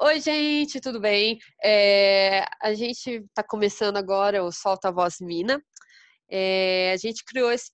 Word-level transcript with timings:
Oi, 0.00 0.20
gente, 0.20 0.80
tudo 0.80 1.00
bem? 1.00 1.40
É, 1.60 2.44
a 2.62 2.72
gente 2.72 3.16
está 3.16 3.42
começando 3.42 3.96
agora 3.96 4.44
o 4.44 4.52
Solta 4.52 4.88
a 4.88 4.92
Voz 4.92 5.16
Mina. 5.20 5.60
É, 6.30 6.92
a 6.92 6.96
gente 6.96 7.24
criou 7.24 7.50
esse, 7.50 7.72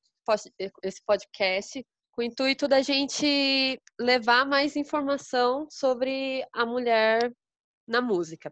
podcast 1.07 1.85
com 2.13 2.23
o 2.23 2.25
intuito 2.25 2.67
da 2.67 2.81
gente 2.81 3.79
levar 4.01 4.47
mais 4.47 4.75
informação 4.75 5.69
sobre 5.71 6.43
a 6.51 6.65
mulher 6.65 7.31
na 7.87 8.01
música. 8.01 8.51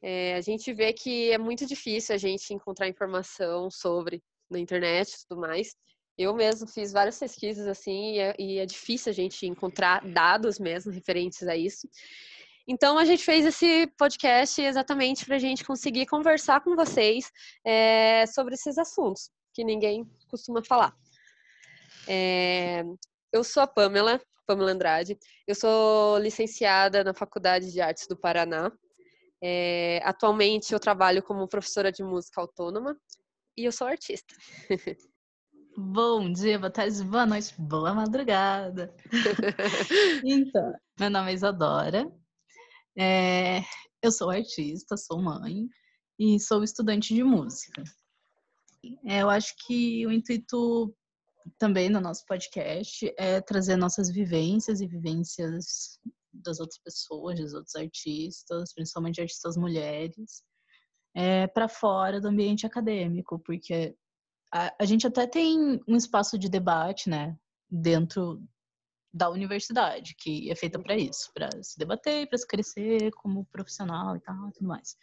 É, 0.00 0.36
a 0.36 0.40
gente 0.40 0.72
vê 0.72 0.92
que 0.92 1.32
é 1.32 1.38
muito 1.38 1.66
difícil 1.66 2.14
a 2.14 2.18
gente 2.18 2.54
encontrar 2.54 2.86
informação 2.86 3.68
sobre 3.72 4.22
na 4.48 4.60
internet 4.60 5.14
e 5.14 5.26
tudo 5.26 5.40
mais. 5.40 5.74
Eu 6.16 6.32
mesmo 6.32 6.68
fiz 6.68 6.92
várias 6.92 7.18
pesquisas 7.18 7.66
assim 7.66 8.12
e 8.14 8.18
é, 8.20 8.34
e 8.38 8.58
é 8.58 8.66
difícil 8.66 9.10
a 9.10 9.14
gente 9.14 9.46
encontrar 9.46 10.00
dados 10.06 10.60
mesmo 10.60 10.92
referentes 10.92 11.42
a 11.42 11.56
isso. 11.56 11.88
Então, 12.70 12.98
a 12.98 13.04
gente 13.06 13.24
fez 13.24 13.46
esse 13.46 13.86
podcast 13.96 14.60
exatamente 14.60 15.24
para 15.24 15.36
a 15.36 15.38
gente 15.38 15.64
conseguir 15.64 16.04
conversar 16.04 16.60
com 16.60 16.76
vocês 16.76 17.32
é, 17.64 18.26
sobre 18.26 18.54
esses 18.54 18.76
assuntos 18.76 19.30
que 19.54 19.64
ninguém 19.64 20.06
costuma 20.28 20.62
falar. 20.62 20.94
É, 22.06 22.84
eu 23.32 23.42
sou 23.42 23.62
a 23.62 23.66
Pamela, 23.66 24.20
Pamela 24.46 24.70
Andrade. 24.70 25.18
Eu 25.46 25.54
sou 25.54 26.18
licenciada 26.18 27.02
na 27.02 27.14
Faculdade 27.14 27.72
de 27.72 27.80
Artes 27.80 28.06
do 28.06 28.18
Paraná. 28.18 28.70
É, 29.42 30.02
atualmente, 30.04 30.74
eu 30.74 30.78
trabalho 30.78 31.22
como 31.22 31.48
professora 31.48 31.90
de 31.90 32.02
música 32.02 32.38
autônoma 32.38 32.94
e 33.56 33.64
eu 33.64 33.72
sou 33.72 33.86
artista. 33.86 34.34
Bom 35.80 36.32
dia, 36.32 36.58
boa 36.58 36.72
tarde, 36.72 37.04
boa 37.04 37.24
noite, 37.24 37.54
boa 37.56 37.94
madrugada. 37.94 38.92
então, 40.24 40.74
meu 40.98 41.08
nome 41.08 41.30
é 41.30 41.34
Isadora, 41.34 42.10
é, 42.98 43.62
eu 44.02 44.10
sou 44.10 44.30
artista, 44.30 44.96
sou 44.96 45.22
mãe 45.22 45.68
e 46.18 46.38
sou 46.40 46.64
estudante 46.64 47.14
de 47.14 47.22
música. 47.22 47.84
É, 49.06 49.22
eu 49.22 49.30
acho 49.30 49.54
que 49.66 50.06
o 50.06 50.12
intuito 50.12 50.94
também 51.58 51.88
no 51.88 52.00
nosso 52.00 52.24
podcast 52.26 53.12
é 53.16 53.40
trazer 53.40 53.76
nossas 53.76 54.10
vivências 54.10 54.80
e 54.80 54.86
vivências 54.86 55.98
das 56.32 56.60
outras 56.60 56.78
pessoas, 56.78 57.40
dos 57.40 57.54
outros 57.54 57.74
artistas, 57.74 58.74
principalmente 58.74 59.20
artistas 59.20 59.56
mulheres, 59.56 60.42
é, 61.14 61.46
para 61.46 61.68
fora 61.68 62.20
do 62.20 62.28
ambiente 62.28 62.66
acadêmico, 62.66 63.38
porque 63.40 63.96
a, 64.52 64.74
a 64.80 64.84
gente 64.84 65.06
até 65.06 65.26
tem 65.26 65.80
um 65.86 65.96
espaço 65.96 66.38
de 66.38 66.48
debate, 66.48 67.08
né, 67.08 67.36
dentro 67.70 68.42
da 69.12 69.30
universidade, 69.30 70.14
que 70.16 70.50
é 70.50 70.54
feita 70.54 70.78
para 70.78 70.96
isso, 70.96 71.30
para 71.34 71.48
se 71.62 71.78
debater, 71.78 72.28
para 72.28 72.38
se 72.38 72.46
crescer 72.46 73.10
como 73.12 73.46
profissional 73.46 74.16
e 74.16 74.20
tal, 74.20 74.50
tudo 74.52 74.68
mais. 74.68 74.96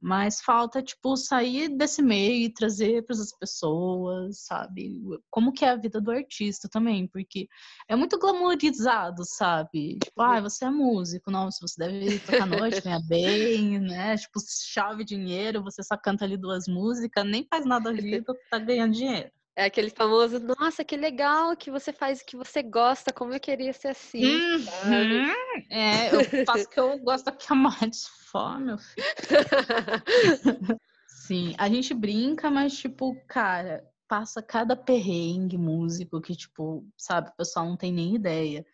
Mas 0.00 0.42
falta, 0.42 0.82
tipo, 0.82 1.16
sair 1.16 1.68
desse 1.68 2.02
meio 2.02 2.44
e 2.44 2.52
trazer 2.52 3.04
para 3.04 3.16
as 3.16 3.32
pessoas, 3.32 4.40
sabe? 4.44 5.00
Como 5.30 5.52
que 5.52 5.64
é 5.64 5.70
a 5.70 5.76
vida 5.76 6.00
do 6.00 6.10
artista 6.10 6.68
também, 6.68 7.08
porque 7.08 7.48
é 7.88 7.96
muito 7.96 8.18
glamourizado, 8.18 9.24
sabe? 9.24 9.98
Tipo, 10.04 10.20
ah, 10.20 10.40
você 10.40 10.66
é 10.66 10.70
músico, 10.70 11.30
nossa, 11.30 11.58
você 11.62 11.78
deve 11.78 12.18
tocar 12.20 12.46
noite, 12.46 12.82
ganhar 12.82 13.00
bem, 13.08 13.80
né? 13.80 14.16
Tipo, 14.18 14.38
chave 14.70 15.02
dinheiro, 15.02 15.62
você 15.62 15.82
só 15.82 15.96
canta 15.96 16.24
ali 16.26 16.36
duas 16.36 16.68
músicas, 16.68 17.24
nem 17.24 17.46
faz 17.48 17.64
nada 17.64 17.90
da 17.90 18.00
vida, 18.00 18.34
tá 18.50 18.58
ganhando 18.58 18.92
dinheiro. 18.92 19.30
É 19.56 19.64
aquele 19.64 19.88
famoso, 19.88 20.38
nossa, 20.38 20.84
que 20.84 20.98
legal 20.98 21.56
que 21.56 21.70
você 21.70 21.90
faz 21.90 22.20
o 22.20 22.26
que 22.26 22.36
você 22.36 22.62
gosta, 22.62 23.10
como 23.10 23.32
eu 23.32 23.40
queria 23.40 23.72
ser 23.72 23.88
assim. 23.88 24.22
Uhum. 24.22 25.32
É, 25.70 26.14
eu 26.14 26.44
faço 26.44 26.64
o 26.68 26.68
que 26.68 26.78
eu 26.78 26.98
gosto 26.98 27.28
aqui 27.28 27.46
a 27.48 27.86
de 27.86 27.98
fome, 28.30 28.66
meu 28.66 28.76
filho. 28.76 29.06
Sim, 31.08 31.54
a 31.56 31.70
gente 31.70 31.94
brinca, 31.94 32.50
mas, 32.50 32.76
tipo, 32.76 33.16
cara, 33.26 33.82
passa 34.06 34.42
cada 34.42 34.76
perrengue 34.76 35.56
músico 35.56 36.20
que, 36.20 36.36
tipo, 36.36 36.86
sabe, 36.94 37.30
o 37.30 37.36
pessoal 37.36 37.64
não 37.64 37.78
tem 37.78 37.90
nem 37.90 38.14
ideia. 38.14 38.64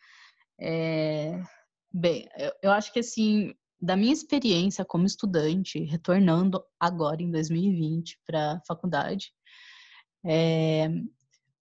É... 0.60 1.40
Bem, 1.94 2.28
eu, 2.36 2.52
eu 2.64 2.72
acho 2.72 2.92
que, 2.92 2.98
assim, 2.98 3.54
da 3.80 3.96
minha 3.96 4.12
experiência 4.12 4.84
como 4.84 5.06
estudante, 5.06 5.78
retornando 5.84 6.60
agora 6.78 7.22
em 7.22 7.30
2020 7.30 8.18
para 8.26 8.54
a 8.54 8.60
faculdade, 8.66 9.32
é, 10.24 10.88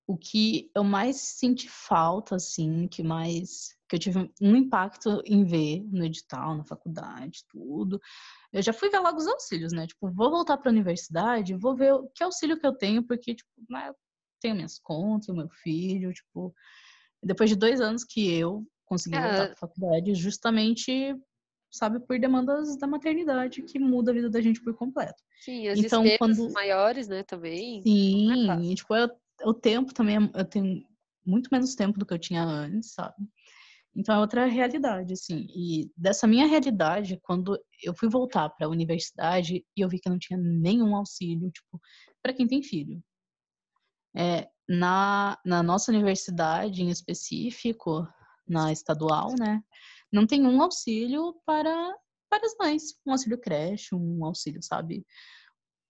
o 0.07 0.17
que 0.17 0.69
eu 0.75 0.83
mais 0.83 1.17
senti 1.17 1.69
falta, 1.69 2.35
assim, 2.35 2.87
que 2.87 3.03
mais 3.03 3.75
que 3.87 3.95
eu 3.95 3.99
tive 3.99 4.31
um 4.41 4.55
impacto 4.55 5.21
em 5.25 5.43
ver 5.43 5.83
no 5.91 6.05
edital, 6.05 6.55
na 6.55 6.63
faculdade, 6.63 7.43
tudo. 7.49 7.99
Eu 8.53 8.61
já 8.61 8.71
fui 8.71 8.89
ver 8.89 8.99
logo 8.99 9.17
os 9.17 9.27
auxílios, 9.27 9.73
né? 9.73 9.85
Tipo, 9.85 10.09
vou 10.09 10.31
voltar 10.31 10.57
para 10.57 10.69
a 10.69 10.73
universidade, 10.73 11.55
vou 11.55 11.75
ver 11.75 11.93
que 12.15 12.23
auxílio 12.23 12.57
que 12.57 12.65
eu 12.65 12.73
tenho, 12.73 13.03
porque, 13.03 13.35
tipo, 13.35 13.49
né, 13.69 13.91
tenho 14.39 14.55
minhas 14.55 14.79
contas, 14.79 15.27
o 15.27 15.35
meu 15.35 15.49
filho, 15.49 16.13
tipo, 16.13 16.53
depois 17.21 17.49
de 17.49 17.55
dois 17.55 17.81
anos 17.81 18.03
que 18.03 18.33
eu 18.33 18.65
consegui 18.85 19.15
é. 19.15 19.21
voltar 19.21 19.45
para 19.45 19.53
a 19.53 19.57
faculdade, 19.57 20.15
justamente 20.15 21.15
sabe, 21.71 21.99
por 21.99 22.19
demandas 22.19 22.77
da 22.77 22.85
maternidade, 22.85 23.61
que 23.61 23.79
muda 23.79 24.11
a 24.11 24.13
vida 24.13 24.29
da 24.29 24.41
gente 24.41 24.61
por 24.61 24.75
completo. 24.75 25.23
Sim, 25.39 25.67
as 25.67 25.79
então, 25.79 26.03
quando 26.17 26.51
maiores, 26.51 27.07
né, 27.07 27.23
também. 27.23 27.79
É 27.79 27.81
Sim, 27.81 28.49
é 28.51 28.61
e, 28.63 28.75
tipo, 28.75 28.93
eu, 28.95 29.09
o 29.43 29.53
tempo 29.53 29.93
também, 29.93 30.17
eu 30.33 30.45
tenho 30.45 30.83
muito 31.25 31.49
menos 31.51 31.73
tempo 31.75 31.97
do 31.97 32.05
que 32.05 32.13
eu 32.13 32.19
tinha 32.19 32.43
antes, 32.43 32.93
sabe? 32.93 33.15
Então 33.95 34.15
é 34.15 34.19
outra 34.19 34.45
realidade, 34.45 35.13
assim. 35.13 35.47
E 35.49 35.91
dessa 35.97 36.27
minha 36.27 36.45
realidade, 36.45 37.19
quando 37.21 37.59
eu 37.83 37.93
fui 37.93 38.09
voltar 38.09 38.49
para 38.49 38.67
a 38.67 38.69
universidade 38.69 39.65
e 39.75 39.81
eu 39.81 39.89
vi 39.89 39.99
que 39.99 40.09
não 40.09 40.17
tinha 40.17 40.39
nenhum 40.39 40.95
auxílio, 40.95 41.51
tipo, 41.51 41.79
para 42.21 42.33
quem 42.33 42.47
tem 42.47 42.63
filho. 42.63 43.03
É, 44.15 44.47
na, 44.67 45.37
na 45.45 45.61
nossa 45.61 45.91
universidade 45.91 46.81
em 46.81 46.89
específico, 46.89 48.07
na 48.47 48.71
estadual, 48.71 49.33
né? 49.37 49.61
Não 50.11 50.27
tem 50.27 50.45
um 50.45 50.61
auxílio 50.61 51.33
para, 51.45 51.95
para 52.29 52.45
as 52.45 52.55
mães, 52.59 52.99
um 53.05 53.11
auxílio 53.11 53.37
creche, 53.37 53.95
um 53.95 54.25
auxílio, 54.25 54.61
sabe? 54.61 55.05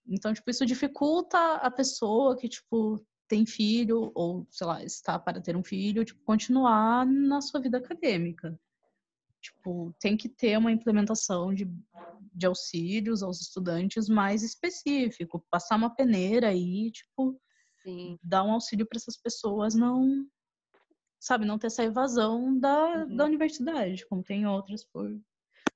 Então, 0.07 0.33
tipo, 0.33 0.49
isso 0.49 0.65
dificulta 0.65 1.55
a 1.55 1.71
pessoa 1.71 2.35
que, 2.35 2.49
tipo, 2.49 3.03
tem 3.27 3.45
filho 3.45 4.11
ou, 4.13 4.45
sei 4.51 4.67
lá, 4.67 4.83
está 4.83 5.17
para 5.17 5.41
ter 5.41 5.55
um 5.55 5.63
filho, 5.63 6.03
tipo, 6.03 6.21
continuar 6.23 7.05
na 7.05 7.39
sua 7.41 7.61
vida 7.61 7.77
acadêmica. 7.77 8.59
Tipo, 9.41 9.95
tem 9.99 10.15
que 10.15 10.29
ter 10.29 10.57
uma 10.57 10.71
implementação 10.71 11.53
de, 11.53 11.65
de 12.33 12.45
auxílios 12.45 13.23
aos 13.23 13.41
estudantes 13.41 14.07
mais 14.07 14.43
específico, 14.43 15.43
passar 15.49 15.77
uma 15.77 15.95
peneira 15.95 16.49
aí, 16.49 16.91
tipo, 16.91 17.39
Sim. 17.81 18.19
dar 18.21 18.43
um 18.43 18.51
auxílio 18.51 18.85
para 18.85 18.97
essas 18.97 19.17
pessoas 19.17 19.73
não 19.73 20.27
sabe, 21.21 21.45
não 21.45 21.59
ter 21.59 21.67
essa 21.67 21.83
evasão 21.83 22.57
da, 22.57 23.05
uhum. 23.05 23.15
da 23.15 23.25
universidade, 23.25 24.05
como 24.07 24.23
tem 24.23 24.47
outras 24.47 24.83
por 24.83 25.07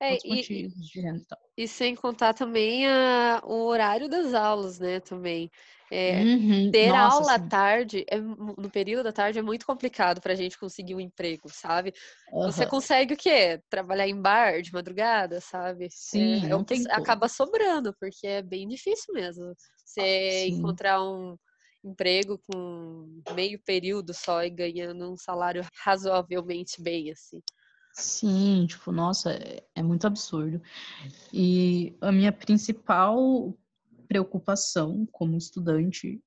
é, 0.00 0.14
outros 0.14 0.24
e, 0.24 0.36
motivos 0.36 0.88
de 0.88 1.00
renda 1.00 1.18
e 1.18 1.24
tal. 1.24 1.38
E 1.56 1.68
sem 1.68 1.94
contar 1.94 2.34
também 2.34 2.84
a, 2.86 3.40
o 3.44 3.64
horário 3.64 4.08
das 4.08 4.34
aulas, 4.34 4.80
né, 4.80 4.98
também. 4.98 5.48
É, 5.88 6.20
uhum. 6.20 6.70
Ter 6.72 6.88
Nossa, 6.88 7.16
aula 7.16 7.34
à 7.34 7.38
tarde, 7.38 8.04
é, 8.10 8.18
no 8.18 8.68
período 8.68 9.04
da 9.04 9.12
tarde, 9.12 9.38
é 9.38 9.42
muito 9.42 9.64
complicado 9.64 10.20
para 10.20 10.32
a 10.32 10.36
gente 10.36 10.58
conseguir 10.58 10.96
um 10.96 11.00
emprego, 11.00 11.48
sabe? 11.48 11.94
Uhum. 12.32 12.50
Você 12.50 12.66
consegue 12.66 13.14
o 13.14 13.16
quê? 13.16 13.62
Trabalhar 13.70 14.08
em 14.08 14.20
bar 14.20 14.60
de 14.60 14.72
madrugada, 14.72 15.40
sabe? 15.40 15.84
É, 15.84 15.88
Sim, 15.90 16.52
é, 16.52 16.64
tem 16.64 16.84
acaba 16.90 17.28
sobrando, 17.28 17.94
porque 18.00 18.26
é 18.26 18.42
bem 18.42 18.66
difícil 18.66 19.14
mesmo. 19.14 19.54
Você 19.84 20.48
encontrar 20.48 21.00
um, 21.00 21.36
emprego 21.88 22.40
com 22.46 23.22
meio 23.34 23.60
período 23.64 24.12
só 24.12 24.42
e 24.42 24.50
ganhando 24.50 25.12
um 25.12 25.16
salário 25.16 25.62
razoavelmente 25.84 26.82
bem, 26.82 27.10
assim. 27.10 27.40
Sim, 27.92 28.66
tipo, 28.66 28.92
nossa, 28.92 29.32
é, 29.32 29.62
é 29.74 29.82
muito 29.82 30.06
absurdo. 30.06 30.60
E 31.32 31.96
a 32.00 32.12
minha 32.12 32.30
principal 32.30 33.56
preocupação 34.06 35.06
como 35.10 35.36
estudante 35.36 36.20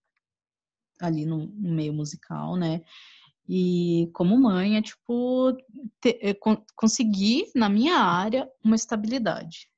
ali 1.00 1.26
no, 1.26 1.46
no 1.46 1.74
meio 1.74 1.94
musical, 1.94 2.56
né? 2.56 2.82
E 3.48 4.10
como 4.14 4.40
mãe 4.40 4.78
é 4.78 4.82
tipo 4.82 5.56
ter, 6.02 6.20
é, 6.22 6.36
conseguir 6.76 7.50
na 7.56 7.70
minha 7.70 7.96
área 7.96 8.50
uma 8.64 8.76
estabilidade. 8.76 9.70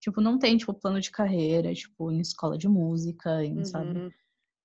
Tipo, 0.00 0.20
não 0.20 0.38
tem 0.38 0.56
tipo 0.56 0.74
plano 0.74 1.00
de 1.00 1.10
carreira, 1.10 1.72
tipo 1.72 2.10
em 2.10 2.20
escola 2.20 2.58
de 2.58 2.68
música, 2.68 3.42
em, 3.44 3.58
uhum. 3.58 3.64
sabe? 3.64 4.14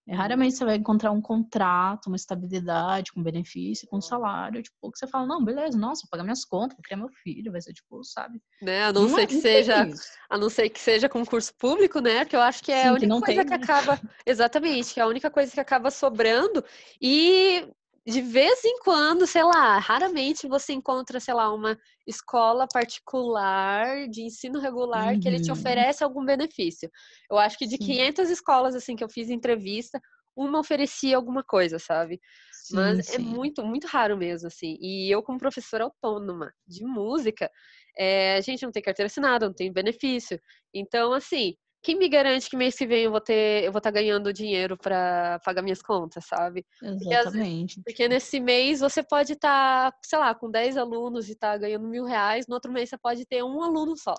É, 0.07 0.15
raramente 0.15 0.56
você 0.56 0.65
vai 0.65 0.75
encontrar 0.75 1.12
um 1.12 1.21
contrato, 1.21 2.07
uma 2.07 2.15
estabilidade 2.15 3.12
com 3.13 3.21
benefício, 3.21 3.88
com 3.88 4.01
salário, 4.01 4.62
tipo, 4.62 4.92
que 4.92 4.98
você 4.98 5.07
fala, 5.07 5.27
não, 5.27 5.44
beleza, 5.44 5.77
nossa, 5.77 6.01
vou 6.03 6.09
pagar 6.09 6.24
minhas 6.24 6.44
contas, 6.44 6.75
vou 6.75 6.83
criar 6.83 6.98
meu 6.98 7.09
filho, 7.09 7.51
vai 7.51 7.62
ser 7.62 7.71
tipo, 7.74 8.03
sabe? 8.03 8.42
Né? 8.62 8.83
A 8.83 8.92
não, 8.92 9.03
não 9.03 9.09
ser 9.09 9.21
é, 9.21 9.27
que 9.27 9.36
seja, 9.36 9.88
a 10.30 10.38
não 10.38 10.50
ser 10.50 10.69
que 10.69 10.80
seja 10.80 11.07
concurso 11.07 11.53
público, 11.56 12.00
né? 12.00 12.24
Porque 12.24 12.36
eu 12.36 12.42
acho 12.42 12.63
que 12.63 12.71
é 12.71 12.81
Sim, 12.81 12.88
a 12.88 12.94
única 12.94 13.13
que 13.13 13.19
coisa 13.21 13.25
tem, 13.25 13.45
que 13.45 13.57
né? 13.57 13.63
acaba, 13.63 14.00
exatamente, 14.25 14.94
que 14.94 15.00
é 15.00 15.03
a 15.03 15.07
única 15.07 15.30
coisa 15.30 15.51
que 15.51 15.59
acaba 15.59 15.92
sobrando 15.92 16.63
e 17.00 17.68
de 18.06 18.21
vez 18.21 18.63
em 18.65 18.80
quando, 18.80 19.27
sei 19.27 19.44
lá, 19.44 19.77
raramente 19.77 20.48
você 20.48 20.74
encontra, 20.74 21.19
sei 21.19 21.33
lá, 21.33 21.53
uma 21.53 21.77
escola 22.07 22.68
particular 22.68 24.07
de 24.07 24.24
ensino 24.24 24.59
regular 24.59 25.13
uhum. 25.13 25.19
que 25.19 25.27
ele 25.27 25.39
te 25.39 25.51
uhum. 25.51 25.57
oferece 25.57 26.03
algum 26.03 26.25
benefício. 26.25 26.89
Eu 27.30 27.38
acho 27.38 27.57
que 27.57 27.68
de 27.68 27.77
Sim. 27.77 27.86
500 27.86 28.30
escolas 28.30 28.75
assim 28.75 28.95
que 28.95 29.03
eu 29.03 29.09
fiz 29.09 29.30
entrevista, 29.30 30.00
uma 30.36 30.59
oferecia 30.59 31.15
alguma 31.15 31.44
coisa, 31.44 31.77
sabe? 31.77 32.19
Sim, 32.51 32.75
Mas 32.75 33.00
é 33.00 33.03
sim. 33.03 33.15
é 33.15 33.19
muito, 33.19 33.63
muito 33.63 33.86
raro 33.86 34.18
mesmo, 34.18 34.48
assim. 34.48 34.77
E 34.81 35.12
eu, 35.12 35.21
como 35.21 35.38
professora 35.38 35.83
autônoma 35.83 36.51
de 36.65 36.83
música, 36.83 37.51
é, 37.98 38.36
a 38.38 38.42
gente 38.42 38.63
não 38.63 38.71
tem 38.71 38.81
carteira 38.81 39.07
assinada, 39.07 39.45
não 39.45 39.53
tem 39.53 39.71
benefício. 39.71 40.39
Então, 40.74 41.13
assim, 41.13 41.56
quem 41.81 41.98
me 41.98 42.07
garante 42.07 42.50
que 42.50 42.56
mês 42.56 42.75
que 42.75 42.86
vem 42.86 43.04
eu 43.04 43.12
vou 43.12 43.22
ter, 43.22 43.63
eu 43.63 43.72
vou 43.72 43.80
estar 43.80 43.92
tá 43.92 44.00
ganhando 44.00 44.31
dinheiro 44.31 44.78
para 44.78 45.39
pagar 45.44 45.62
minhas 45.62 45.81
contas, 45.81 46.25
sabe? 46.25 46.66
Exatamente. 46.81 47.75
Porque, 47.75 47.92
porque, 47.92 48.07
nesse 48.07 48.39
mês 48.39 48.80
você 48.80 49.01
pode 49.04 49.33
estar, 49.33 49.92
tá, 49.92 49.98
sei 50.04 50.19
lá, 50.19 50.36
com 50.36 50.50
10 50.50 50.78
alunos 50.78 51.28
e 51.28 51.33
estar 51.33 51.54
tá 51.54 51.57
ganhando 51.57 51.88
mil 51.88 52.06
reais, 52.06 52.45
no 52.48 52.54
outro 52.54 52.72
mês 52.72 52.89
você 52.89 52.98
pode 52.98 53.25
ter 53.25 53.44
um 53.44 53.63
aluno 53.63 53.98
só. 53.98 54.13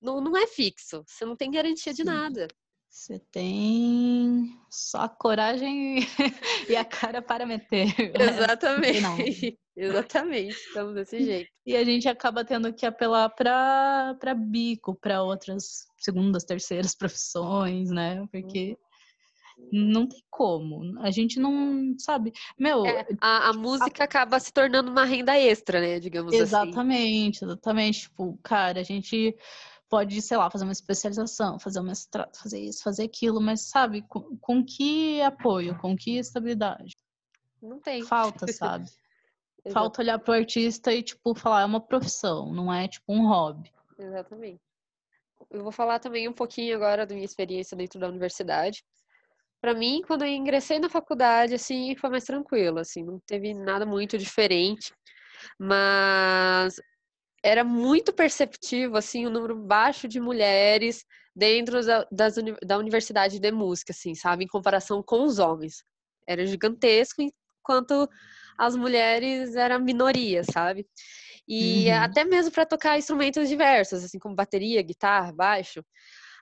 Não, 0.00 0.20
não 0.20 0.36
é 0.36 0.46
fixo, 0.46 1.02
você 1.06 1.24
não 1.24 1.36
tem 1.36 1.50
garantia 1.50 1.92
de 1.92 2.02
Sim. 2.02 2.08
nada. 2.08 2.48
Você 2.94 3.18
tem 3.18 4.56
só 4.70 5.00
a 5.00 5.08
coragem 5.08 5.98
e 6.68 6.76
a 6.78 6.84
cara 6.84 7.20
para 7.20 7.44
meter. 7.44 7.92
Exatamente. 8.14 9.58
Exatamente, 9.76 10.54
estamos 10.54 10.94
desse 10.94 11.24
jeito. 11.24 11.50
E 11.66 11.74
a 11.74 11.82
gente 11.82 12.08
acaba 12.08 12.44
tendo 12.44 12.72
que 12.72 12.86
apelar 12.86 13.28
para 13.30 14.34
bico, 14.36 14.94
para 14.94 15.24
outras 15.24 15.88
segundas, 15.98 16.44
terceiras 16.44 16.94
profissões, 16.94 17.90
né? 17.90 18.24
Porque 18.30 18.78
não 19.72 20.06
tem 20.06 20.22
como. 20.30 20.96
A 21.00 21.10
gente 21.10 21.40
não 21.40 21.96
sabe. 21.98 22.32
Meu. 22.56 22.86
É, 22.86 23.04
a, 23.20 23.48
a, 23.48 23.52
música 23.52 24.04
a... 24.04 24.06
acaba 24.06 24.38
se 24.38 24.52
tornando 24.52 24.92
uma 24.92 25.04
renda 25.04 25.36
extra, 25.36 25.80
né? 25.80 25.98
Digamos 25.98 26.32
exatamente, 26.32 26.68
assim. 26.68 26.70
Exatamente, 26.70 27.44
exatamente. 27.44 28.00
Tipo, 28.02 28.38
cara, 28.40 28.78
a 28.78 28.84
gente 28.84 29.36
pode, 29.94 30.20
sei 30.20 30.36
lá, 30.36 30.50
fazer 30.50 30.64
uma 30.64 30.72
especialização, 30.72 31.56
fazer 31.56 31.78
um 31.78 31.84
mestrado, 31.84 32.36
fazer 32.36 32.58
isso, 32.58 32.82
fazer 32.82 33.04
aquilo, 33.04 33.40
mas 33.40 33.68
sabe, 33.68 34.02
com, 34.02 34.36
com 34.38 34.64
que 34.64 35.22
apoio, 35.22 35.78
com 35.78 35.96
que 35.96 36.18
estabilidade? 36.18 36.96
Não 37.62 37.78
tem. 37.78 38.02
Falta, 38.02 38.44
sabe? 38.52 38.90
Falta 39.72 40.02
olhar 40.02 40.18
pro 40.18 40.34
artista 40.34 40.92
e, 40.92 41.00
tipo, 41.00 41.32
falar, 41.36 41.62
é 41.62 41.64
uma 41.64 41.80
profissão, 41.80 42.52
não 42.52 42.74
é, 42.74 42.88
tipo, 42.88 43.04
um 43.12 43.28
hobby. 43.28 43.70
Exatamente. 43.96 44.60
Eu 45.48 45.62
vou 45.62 45.70
falar 45.70 46.00
também 46.00 46.28
um 46.28 46.32
pouquinho 46.32 46.74
agora 46.74 47.06
da 47.06 47.14
minha 47.14 47.24
experiência 47.24 47.76
dentro 47.76 48.00
da 48.00 48.08
universidade. 48.08 48.84
Para 49.60 49.74
mim, 49.74 50.02
quando 50.04 50.22
eu 50.22 50.28
ingressei 50.28 50.80
na 50.80 50.88
faculdade, 50.88 51.54
assim, 51.54 51.94
foi 51.94 52.10
mais 52.10 52.24
tranquilo, 52.24 52.80
assim, 52.80 53.04
não 53.04 53.20
teve 53.20 53.54
nada 53.54 53.86
muito 53.86 54.18
diferente. 54.18 54.92
Mas 55.56 56.80
era 57.44 57.62
muito 57.62 58.10
perceptivo 58.10 58.96
assim 58.96 59.26
o 59.26 59.28
um 59.28 59.32
número 59.32 59.54
baixo 59.54 60.08
de 60.08 60.18
mulheres 60.18 61.04
dentro 61.36 61.84
da, 61.84 62.06
das, 62.10 62.36
da 62.64 62.78
universidade 62.78 63.38
de 63.38 63.52
música, 63.52 63.92
assim, 63.92 64.14
sabe, 64.14 64.44
em 64.44 64.48
comparação 64.48 65.02
com 65.02 65.24
os 65.24 65.38
homens. 65.38 65.84
Era 66.26 66.46
gigantesco, 66.46 67.20
enquanto 67.20 68.08
as 68.56 68.74
mulheres 68.74 69.56
eram 69.56 69.78
minoria, 69.80 70.42
sabe? 70.42 70.86
E 71.46 71.88
uhum. 71.90 71.96
até 71.96 72.24
mesmo 72.24 72.50
para 72.50 72.64
tocar 72.64 72.96
instrumentos 72.96 73.46
diversos, 73.46 74.02
assim 74.02 74.18
como 74.18 74.34
bateria, 74.34 74.80
guitarra, 74.80 75.30
baixo. 75.32 75.84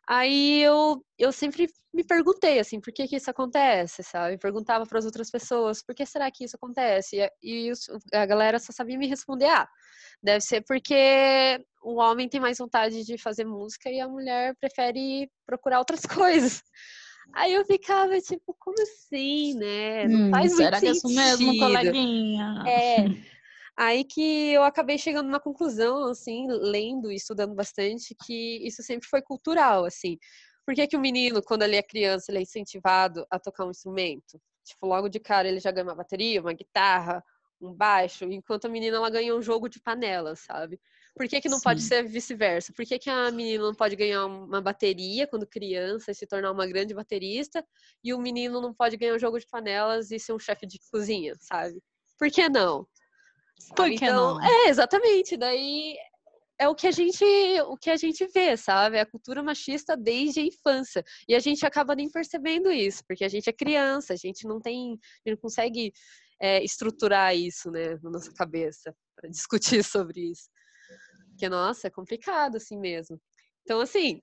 Aí 0.09 0.61
eu, 0.63 1.05
eu 1.19 1.33
sempre 1.33 1.69
me 1.95 2.03
perguntei, 2.05 2.59
assim, 2.59 2.81
por 2.81 2.93
que 2.93 3.07
que 3.07 3.17
isso 3.17 3.31
acontece, 3.31 4.03
sabe? 4.03 4.39
Perguntava 4.39 4.87
para 4.87 4.99
as 4.99 5.05
outras 5.05 5.31
pessoas, 5.31 5.83
por 5.83 5.95
que 5.95 6.05
será 6.07 6.31
que 6.31 6.45
isso 6.45 6.57
acontece? 6.57 7.19
E, 7.43 7.69
e 7.69 7.73
a 8.13 8.27
galera 8.27 8.59
só 8.59 8.73
sabia 8.73 8.99
me 8.99 9.07
responder, 9.07 9.47
ah, 9.47 9.69
deve 10.23 10.41
ser 10.41 10.63
porque 10.63 11.65
o 11.83 11.97
homem 11.97 12.29
tem 12.29 12.41
mais 12.41 12.59
vontade 12.59 13.05
de 13.05 13.19
fazer 13.19 13.45
música 13.45 13.91
e 13.91 14.01
a 14.01 14.09
mulher 14.09 14.57
prefere 14.61 15.31
procurar 15.47 15.79
outras 15.79 16.03
coisas. 16.07 16.63
Aí 17.35 17.53
eu 17.55 17.65
ficava 17.65 18.21
tipo, 18.21 18.55
como 18.59 18.77
assim, 18.83 19.55
né? 19.55 20.09
Não 20.09 20.19
hum, 20.19 20.31
faz 20.31 20.55
será 20.55 20.71
muito 20.71 20.81
que 20.81 20.87
é 20.89 20.91
isso 20.91 21.09
mesmo, 21.09 21.59
coleguinha? 21.59 22.65
É. 22.69 23.05
Aí 23.77 24.05
que 24.05 24.53
eu 24.53 24.63
acabei 24.65 24.99
chegando 24.99 25.27
numa 25.27 25.41
conclusão, 25.41 26.05
assim, 26.11 26.47
lendo 26.49 27.11
e 27.11 27.17
estudando 27.17 27.55
bastante, 27.55 28.15
que 28.25 28.67
isso 28.67 28.83
sempre 28.83 29.09
foi 29.09 29.23
cultural, 29.23 29.85
assim. 29.85 30.19
Por 30.65 30.75
que, 30.75 30.87
que 30.87 30.97
o 30.97 31.01
menino, 31.01 31.43
quando 31.43 31.63
ele 31.63 31.77
é 31.77 31.83
criança, 31.83 32.31
ele 32.31 32.39
é 32.39 32.43
incentivado 32.43 33.27
a 33.31 33.39
tocar 33.39 33.65
um 33.67 33.71
instrumento? 33.71 34.41
Tipo, 34.65 34.87
logo 34.87 35.09
de 35.09 35.19
cara 35.19 35.49
ele 35.49 35.59
já 35.59 35.71
ganha 35.73 35.85
uma 35.87 35.95
bateria, 35.95 36.41
uma 36.41 36.53
guitarra, 36.53 37.23
um 37.61 37.73
baixo, 37.73 38.25
enquanto 38.25 38.67
a 38.67 38.69
menina 38.69 38.97
ela 38.97 39.11
ganha 39.11 39.35
um 39.35 39.43
jogo 39.43 39.69
de 39.69 39.81
panelas, 39.81 40.41
sabe? 40.41 40.81
Por 41.15 41.29
que, 41.29 41.41
que 41.41 41.49
não 41.49 41.59
Sim. 41.59 41.65
pode 41.65 41.83
ser 41.83 42.03
vice-versa? 42.05 42.73
Por 42.75 42.85
que, 42.85 42.99
que 42.99 43.11
a 43.11 43.31
menina 43.31 43.65
não 43.65 43.75
pode 43.75 43.97
ganhar 43.97 44.27
uma 44.27 44.61
bateria 44.61 45.27
quando 45.27 45.47
criança 45.47 46.11
e 46.11 46.15
se 46.15 46.27
tornar 46.27 46.51
uma 46.53 46.67
grande 46.67 46.95
baterista 46.95 47.65
e 48.03 48.13
o 48.15 48.19
menino 48.19 48.61
não 48.61 48.75
pode 48.75 48.97
ganhar 48.97 49.15
um 49.15 49.19
jogo 49.19 49.39
de 49.39 49.47
panelas 49.47 50.11
e 50.11 50.19
ser 50.19 50.33
um 50.33 50.39
chefe 50.39 50.67
de 50.67 50.79
cozinha, 50.91 51.35
sabe? 51.41 51.83
Por 52.19 52.31
que 52.31 52.49
não? 52.49 52.87
Por 53.75 53.89
que 53.89 54.05
então, 54.05 54.35
não? 54.35 54.45
É, 54.45 54.69
exatamente. 54.69 55.37
Daí 55.37 55.97
é 56.59 56.69
o 56.69 56.75
que 56.75 56.87
a 56.87 56.91
gente 56.91 57.25
o 57.67 57.77
que 57.77 57.91
a 57.91 57.97
gente 57.97 58.27
vê, 58.33 58.57
sabe? 58.57 58.99
A 58.99 59.07
cultura 59.07 59.43
machista 59.43 59.97
desde 59.97 60.41
a 60.41 60.45
infância. 60.45 61.05
E 61.29 61.35
a 61.35 61.41
gente 61.41 61.67
acaba 61.67 61.95
nem 61.95 62.11
percebendo 62.11 62.71
isso, 62.71 63.03
porque 63.07 63.25
a 63.25 63.29
gente 63.29 63.49
é 63.49 63.53
criança, 63.53 64.13
a 64.13 64.17
gente 64.17 64.47
não 64.47 64.61
tem, 64.61 64.93
a 64.93 65.29
gente 65.29 65.37
não 65.37 65.43
consegue 65.43 65.93
é, 66.41 66.63
estruturar 66.63 67.37
isso, 67.37 67.71
né, 67.71 67.99
na 68.03 68.11
nossa 68.11 68.33
cabeça 68.33 68.95
para 69.17 69.29
discutir 69.29 69.83
sobre 69.85 70.31
isso. 70.31 70.49
Porque 71.31 71.49
nossa, 71.49 71.87
é 71.89 71.91
complicado 71.91 72.57
assim 72.57 72.79
mesmo. 72.79 73.21
Então, 73.65 73.81
assim, 73.81 74.21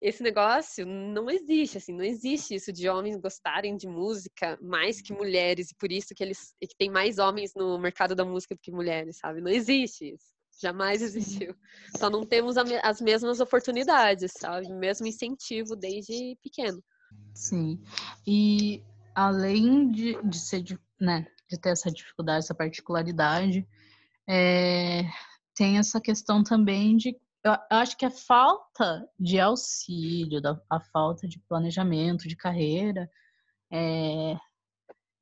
esse 0.00 0.22
negócio 0.22 0.84
não 0.86 1.30
existe, 1.30 1.78
assim, 1.78 1.94
não 1.94 2.04
existe 2.04 2.54
isso 2.54 2.70
de 2.72 2.88
homens 2.88 3.16
gostarem 3.16 3.74
de 3.74 3.88
música 3.88 4.58
mais 4.60 5.00
que 5.00 5.14
mulheres, 5.14 5.70
e 5.70 5.74
por 5.76 5.90
isso 5.90 6.14
que 6.14 6.22
eles 6.22 6.54
que 6.60 6.76
tem 6.76 6.90
mais 6.90 7.18
homens 7.18 7.52
no 7.56 7.78
mercado 7.78 8.14
da 8.14 8.24
música 8.24 8.54
do 8.54 8.60
que 8.60 8.70
mulheres, 8.70 9.16
sabe? 9.16 9.40
Não 9.40 9.50
existe 9.50 10.12
isso. 10.12 10.26
Jamais 10.60 11.00
existiu. 11.00 11.56
Só 11.96 12.10
não 12.10 12.24
temos 12.26 12.56
as 12.56 13.00
mesmas 13.00 13.40
oportunidades, 13.40 14.32
sabe? 14.38 14.66
O 14.66 14.78
mesmo 14.78 15.06
incentivo 15.06 15.74
desde 15.74 16.36
pequeno. 16.42 16.82
Sim. 17.34 17.80
E 18.26 18.82
além 19.14 19.90
de, 19.90 20.22
de 20.22 20.38
ser, 20.38 20.62
né, 21.00 21.26
de 21.48 21.58
ter 21.58 21.70
essa 21.70 21.90
dificuldade, 21.90 22.44
essa 22.44 22.54
particularidade, 22.54 23.66
é, 24.28 25.04
tem 25.54 25.78
essa 25.78 26.00
questão 26.00 26.42
também 26.42 26.96
de 26.96 27.16
eu 27.44 27.56
acho 27.70 27.96
que 27.96 28.04
a 28.04 28.10
falta 28.10 29.08
de 29.18 29.40
auxílio, 29.40 30.40
a 30.70 30.80
falta 30.80 31.26
de 31.26 31.40
planejamento 31.40 32.28
de 32.28 32.36
carreira, 32.36 33.10
é, 33.72 34.36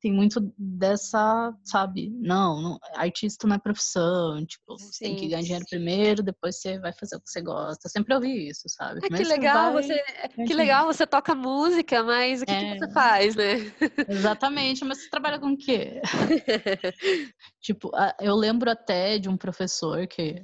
tem 0.00 0.12
muito 0.12 0.52
dessa, 0.56 1.54
sabe, 1.62 2.10
não, 2.10 2.60
não, 2.60 2.78
artista 2.94 3.46
não 3.46 3.56
é 3.56 3.58
profissão, 3.58 4.44
tipo, 4.46 4.78
você 4.78 4.92
sim, 4.92 5.04
tem 5.04 5.16
que 5.16 5.28
ganhar 5.28 5.42
dinheiro 5.42 5.64
primeiro, 5.68 6.22
depois 6.22 6.56
você 6.58 6.78
vai 6.78 6.92
fazer 6.92 7.16
o 7.16 7.20
que 7.20 7.30
você 7.30 7.42
gosta. 7.42 7.86
Eu 7.86 7.90
sempre 7.90 8.14
ouvi 8.14 8.48
isso, 8.48 8.62
sabe? 8.68 9.00
É, 9.04 9.08
que 9.08 9.24
legal, 9.24 9.72
você, 9.72 9.88
vai... 9.94 10.28
você, 10.28 10.44
que 10.44 10.54
legal 10.54 10.86
você 10.86 11.06
toca 11.06 11.34
música, 11.34 12.02
mas 12.02 12.40
o 12.40 12.46
que, 12.46 12.52
é... 12.52 12.72
que 12.72 12.78
você 12.78 12.92
faz, 12.92 13.36
né? 13.36 13.72
Exatamente, 14.08 14.84
mas 14.84 15.02
você 15.02 15.10
trabalha 15.10 15.38
com 15.38 15.52
o 15.52 15.56
quê? 15.56 16.00
tipo, 17.60 17.90
eu 18.20 18.34
lembro 18.34 18.70
até 18.70 19.18
de 19.18 19.28
um 19.28 19.36
professor 19.36 20.06
que 20.06 20.42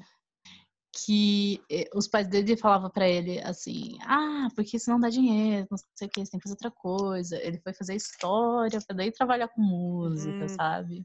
que 1.04 1.60
eh, 1.70 1.88
os 1.94 2.08
pais 2.08 2.26
dele 2.28 2.56
falavam 2.56 2.90
para 2.90 3.08
ele 3.08 3.38
assim: 3.40 3.98
ah, 4.02 4.48
porque 4.54 4.76
isso 4.76 4.90
não 4.90 4.98
dá 4.98 5.08
dinheiro, 5.10 5.66
não 5.70 5.78
sei 5.94 6.08
o 6.08 6.10
que, 6.10 6.24
você 6.24 6.30
tem 6.30 6.40
que 6.40 6.44
fazer 6.44 6.54
outra 6.54 6.70
coisa. 6.70 7.36
Ele 7.42 7.58
foi 7.58 7.72
fazer 7.72 7.94
história 7.94 8.80
para 8.80 8.96
daí 8.96 9.12
trabalhar 9.12 9.48
com 9.48 9.60
música, 9.62 10.44
hum. 10.44 10.48
sabe? 10.48 11.04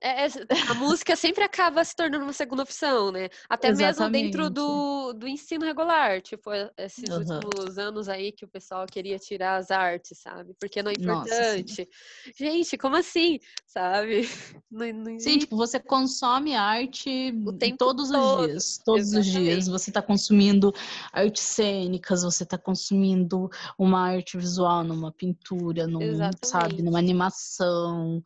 É, 0.00 0.26
é, 0.26 0.28
a 0.70 0.74
música 0.74 1.16
sempre 1.16 1.44
acaba 1.44 1.84
se 1.84 1.94
tornando 1.94 2.24
uma 2.24 2.32
segunda 2.32 2.62
opção, 2.62 3.10
né? 3.10 3.28
Até 3.48 3.68
Exatamente. 3.68 4.24
mesmo 4.24 4.30
dentro 4.30 4.50
do, 4.50 5.12
do 5.12 5.28
ensino 5.28 5.64
regular. 5.64 6.20
Tipo, 6.20 6.50
esses 6.76 7.08
uhum. 7.08 7.18
últimos 7.18 7.78
anos 7.78 8.08
aí 8.08 8.32
que 8.32 8.44
o 8.44 8.48
pessoal 8.48 8.86
queria 8.86 9.18
tirar 9.18 9.56
as 9.56 9.70
artes, 9.70 10.18
sabe? 10.18 10.54
Porque 10.60 10.82
não 10.82 10.90
é 10.90 10.94
importante. 10.94 11.80
Nossa, 11.80 12.36
Gente, 12.36 12.78
como 12.78 12.96
assim? 12.96 13.38
Sabe? 13.66 14.22
Não, 14.70 14.92
não 14.92 15.18
sim, 15.18 15.38
tipo, 15.38 15.56
você 15.56 15.78
consome 15.78 16.54
arte 16.54 17.32
todos 17.78 18.10
todo. 18.10 18.40
os 18.40 18.46
dias. 18.46 18.80
Todos 18.84 19.12
Exatamente. 19.12 19.28
os 19.28 19.32
dias. 19.32 19.68
Você 19.68 19.90
está 19.90 20.02
consumindo 20.02 20.72
artes 21.12 21.42
cênicas, 21.42 22.22
você 22.22 22.42
está 22.42 22.58
consumindo 22.58 23.48
uma 23.78 24.00
arte 24.00 24.36
visual 24.36 24.84
numa 24.84 25.12
pintura, 25.12 25.86
num, 25.86 26.00
sabe, 26.44 26.82
numa 26.82 26.98
animação. 26.98 28.22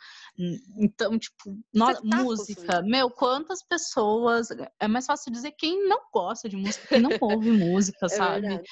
Então, 0.77 1.19
tipo, 1.19 1.60
no, 1.73 1.87
tá 1.87 2.01
música, 2.03 2.83
meu, 2.83 3.11
quantas 3.11 3.63
pessoas. 3.63 4.49
É 4.79 4.89
mais 4.89 5.07
fácil 5.07 5.33
dizer 5.33 5.53
quem 5.53 5.89
não 5.89 6.01
gosta 6.13 6.49
de 6.49 6.57
música, 6.57 6.87
quem 6.89 7.01
não 7.01 7.11
ouve 7.21 7.51
música, 7.51 8.07
é 8.07 8.09
sabe? 8.09 8.41
Verdade. 8.43 8.69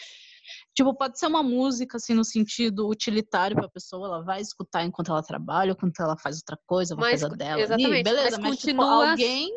Tipo, 0.74 0.94
pode 0.94 1.18
ser 1.18 1.26
uma 1.26 1.42
música, 1.42 1.96
assim, 1.96 2.14
no 2.14 2.24
sentido 2.24 2.88
utilitário 2.88 3.56
pra 3.56 3.68
pessoa, 3.68 4.06
ela 4.06 4.24
vai 4.24 4.40
escutar 4.40 4.84
enquanto 4.84 5.10
ela 5.10 5.22
trabalha, 5.22 5.72
enquanto 5.72 6.00
ela 6.00 6.16
faz 6.16 6.36
outra 6.36 6.58
coisa, 6.66 6.94
uma 6.94 7.02
mas, 7.02 7.20
coisa 7.20 7.36
dela. 7.36 7.60
Exatamente. 7.60 8.02
Beleza, 8.04 8.38
mas, 8.38 8.50
mas 8.50 8.58
tipo, 8.58 8.76
continua, 8.76 8.84
tipo, 8.84 9.10
alguém. 9.10 9.50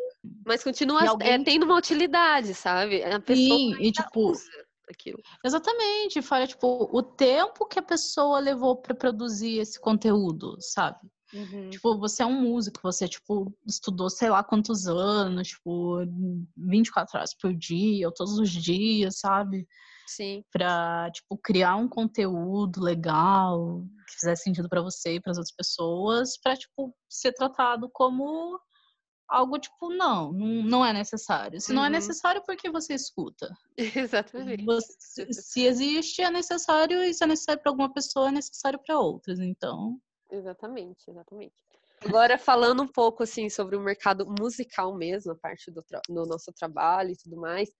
Mas 0.46 0.64
continua 0.64 1.08
alguém... 1.08 1.32
é, 1.32 1.44
tendo 1.44 1.64
uma 1.64 1.76
utilidade, 1.76 2.54
sabe? 2.54 3.02
A 3.04 3.20
pessoa 3.20 3.58
Sim, 3.58 3.74
e 3.80 3.92
tipo. 3.92 4.32
Aquilo. 4.90 5.18
Exatamente, 5.44 6.20
fala 6.20 6.46
tipo 6.46 6.88
o 6.92 7.02
tempo 7.02 7.66
que 7.66 7.78
a 7.78 7.82
pessoa 7.82 8.38
levou 8.40 8.76
para 8.76 8.94
produzir 8.94 9.58
esse 9.58 9.80
conteúdo, 9.80 10.56
sabe? 10.60 10.98
Uhum. 11.32 11.70
Tipo, 11.70 11.98
você 11.98 12.22
é 12.22 12.26
um 12.26 12.40
músico, 12.40 12.80
você, 12.82 13.08
tipo, 13.08 13.52
estudou 13.66 14.10
sei 14.10 14.28
lá 14.28 14.44
quantos 14.44 14.86
anos, 14.86 15.48
tipo, 15.48 15.98
24 16.56 17.18
horas 17.18 17.34
por 17.34 17.54
dia, 17.54 18.06
ou 18.06 18.12
todos 18.12 18.38
os 18.38 18.50
dias, 18.50 19.18
sabe? 19.18 19.66
Sim. 20.06 20.44
Pra, 20.52 21.10
tipo, 21.10 21.38
criar 21.38 21.76
um 21.76 21.88
conteúdo 21.88 22.82
legal, 22.82 23.82
que 24.06 24.14
fizesse 24.14 24.42
sentido 24.42 24.68
para 24.68 24.82
você 24.82 25.14
e 25.14 25.20
para 25.20 25.32
as 25.32 25.38
outras 25.38 25.54
pessoas, 25.54 26.38
para 26.38 26.56
tipo, 26.56 26.94
ser 27.08 27.32
tratado 27.32 27.88
como 27.92 28.60
algo 29.28 29.58
tipo, 29.58 29.88
não, 29.88 30.30
não 30.32 30.84
é 30.84 30.92
necessário. 30.92 31.58
Se 31.58 31.70
uhum. 31.70 31.76
não 31.76 31.84
é 31.84 31.86
uhum. 31.86 31.92
necessário, 31.92 32.42
por 32.44 32.54
que 32.56 32.70
você 32.70 32.94
escuta? 32.94 33.48
Exatamente. 33.78 34.64
Você, 34.64 35.32
se 35.32 35.64
existe, 35.64 36.20
é 36.20 36.30
necessário, 36.30 37.02
e 37.02 37.14
se 37.14 37.24
é 37.24 37.26
necessário 37.26 37.62
para 37.62 37.72
alguma 37.72 37.92
pessoa, 37.92 38.28
é 38.28 38.32
necessário 38.32 38.78
para 38.84 38.98
outras. 38.98 39.40
Então. 39.40 39.98
Exatamente, 40.32 41.10
exatamente. 41.10 41.54
Agora, 42.04 42.38
falando 42.38 42.82
um 42.82 42.88
pouco 42.88 43.22
assim 43.22 43.48
sobre 43.48 43.76
o 43.76 43.80
mercado 43.80 44.26
musical 44.26 44.96
mesmo, 44.96 45.32
a 45.32 45.36
parte 45.36 45.70
do, 45.70 45.84
do 46.08 46.26
nosso 46.26 46.52
trabalho 46.52 47.10
e 47.10 47.16
tudo 47.16 47.36
mais, 47.36 47.70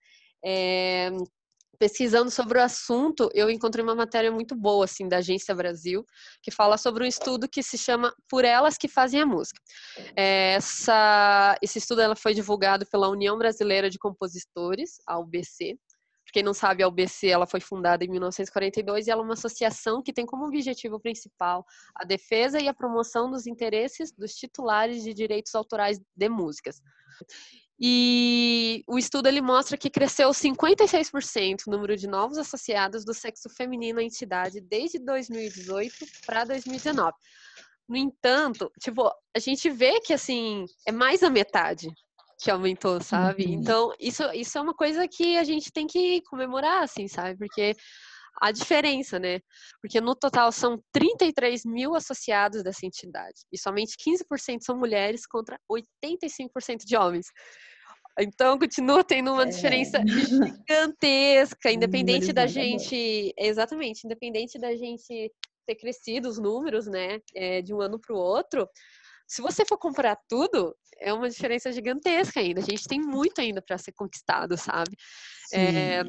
é, 0.44 1.10
pesquisando 1.78 2.30
sobre 2.30 2.58
o 2.58 2.62
assunto, 2.62 3.28
eu 3.34 3.50
encontrei 3.50 3.82
uma 3.82 3.94
matéria 3.94 4.30
muito 4.30 4.54
boa 4.54 4.84
assim 4.84 5.08
da 5.08 5.16
Agência 5.16 5.54
Brasil, 5.54 6.04
que 6.40 6.50
fala 6.50 6.78
sobre 6.78 7.02
um 7.02 7.06
estudo 7.06 7.48
que 7.48 7.62
se 7.62 7.76
chama 7.76 8.14
Por 8.28 8.44
Elas 8.44 8.76
que 8.76 8.86
Fazem 8.86 9.20
a 9.20 9.26
Música. 9.26 9.60
Essa, 10.14 11.56
esse 11.60 11.78
estudo 11.78 12.02
ela 12.02 12.14
foi 12.14 12.34
divulgado 12.34 12.86
pela 12.86 13.08
União 13.08 13.36
Brasileira 13.36 13.90
de 13.90 13.98
Compositores, 13.98 14.98
a 15.06 15.18
UBC, 15.18 15.76
quem 16.32 16.42
não 16.42 16.54
sabe, 16.54 16.82
a 16.82 16.88
UBC 16.88 17.28
ela 17.28 17.46
foi 17.46 17.60
fundada 17.60 18.04
em 18.04 18.08
1942 18.08 19.06
e 19.06 19.10
ela 19.10 19.20
é 19.20 19.24
uma 19.24 19.34
associação 19.34 20.02
que 20.02 20.12
tem 20.12 20.24
como 20.24 20.46
objetivo 20.46 20.98
principal 20.98 21.64
a 21.94 22.04
defesa 22.04 22.60
e 22.60 22.68
a 22.68 22.74
promoção 22.74 23.30
dos 23.30 23.46
interesses 23.46 24.10
dos 24.12 24.34
titulares 24.34 25.02
de 25.02 25.12
direitos 25.12 25.54
autorais 25.54 26.00
de 26.16 26.28
músicas. 26.28 26.80
E 27.78 28.84
o 28.86 28.96
estudo 28.96 29.26
ele 29.26 29.40
mostra 29.40 29.76
que 29.76 29.90
cresceu 29.90 30.30
56% 30.30 31.66
o 31.66 31.70
número 31.70 31.96
de 31.96 32.06
novos 32.06 32.38
associados 32.38 33.04
do 33.04 33.12
sexo 33.12 33.50
feminino 33.50 33.98
à 33.98 34.02
entidade 34.04 34.60
desde 34.60 34.98
2018 34.98 35.94
para 36.24 36.44
2019. 36.44 37.12
No 37.88 37.96
entanto, 37.96 38.70
tipo, 38.80 39.10
a 39.34 39.38
gente 39.38 39.68
vê 39.68 40.00
que 40.00 40.12
assim, 40.12 40.64
é 40.86 40.92
mais 40.92 41.20
da 41.20 41.28
metade 41.28 41.92
que 42.42 42.50
aumentou, 42.50 43.00
sabe? 43.00 43.44
Uhum. 43.44 43.52
Então, 43.52 43.92
isso, 44.00 44.24
isso 44.32 44.58
é 44.58 44.60
uma 44.60 44.74
coisa 44.74 45.06
que 45.06 45.36
a 45.36 45.44
gente 45.44 45.70
tem 45.70 45.86
que 45.86 46.20
comemorar, 46.22 46.82
assim, 46.82 47.06
sabe? 47.06 47.38
Porque 47.38 47.72
a 48.40 48.50
diferença, 48.50 49.20
né? 49.20 49.38
Porque 49.80 50.00
no 50.00 50.16
total 50.16 50.50
são 50.50 50.82
33 50.92 51.64
mil 51.64 51.94
associados 51.94 52.64
dessa 52.64 52.84
entidade 52.84 53.42
e 53.52 53.56
somente 53.56 53.94
15% 53.96 54.58
são 54.62 54.76
mulheres 54.76 55.24
contra 55.24 55.56
85% 55.70 56.84
de 56.84 56.96
homens. 56.96 57.26
Então, 58.18 58.58
continua 58.58 59.04
tendo 59.04 59.32
uma 59.32 59.44
é. 59.44 59.46
diferença 59.46 60.02
gigantesca, 60.66 61.70
independente 61.70 62.32
da 62.32 62.46
gente. 62.46 63.32
Exatamente, 63.38 64.04
independente 64.04 64.58
da 64.58 64.74
gente 64.74 65.32
ter 65.64 65.76
crescido 65.76 66.28
os 66.28 66.38
números, 66.38 66.88
né, 66.88 67.20
é, 67.36 67.62
de 67.62 67.72
um 67.72 67.80
ano 67.80 68.00
para 68.00 68.12
o 68.12 68.18
outro. 68.18 68.68
Se 69.26 69.42
você 69.42 69.64
for 69.64 69.78
comprar 69.78 70.16
tudo, 70.28 70.76
é 70.98 71.12
uma 71.12 71.28
diferença 71.28 71.72
gigantesca 71.72 72.40
ainda. 72.40 72.60
A 72.60 72.64
gente 72.64 72.84
tem 72.84 73.00
muito 73.00 73.40
ainda 73.40 73.62
para 73.62 73.78
ser 73.78 73.92
conquistado, 73.92 74.56
sabe? 74.56 74.96
É, 75.52 76.02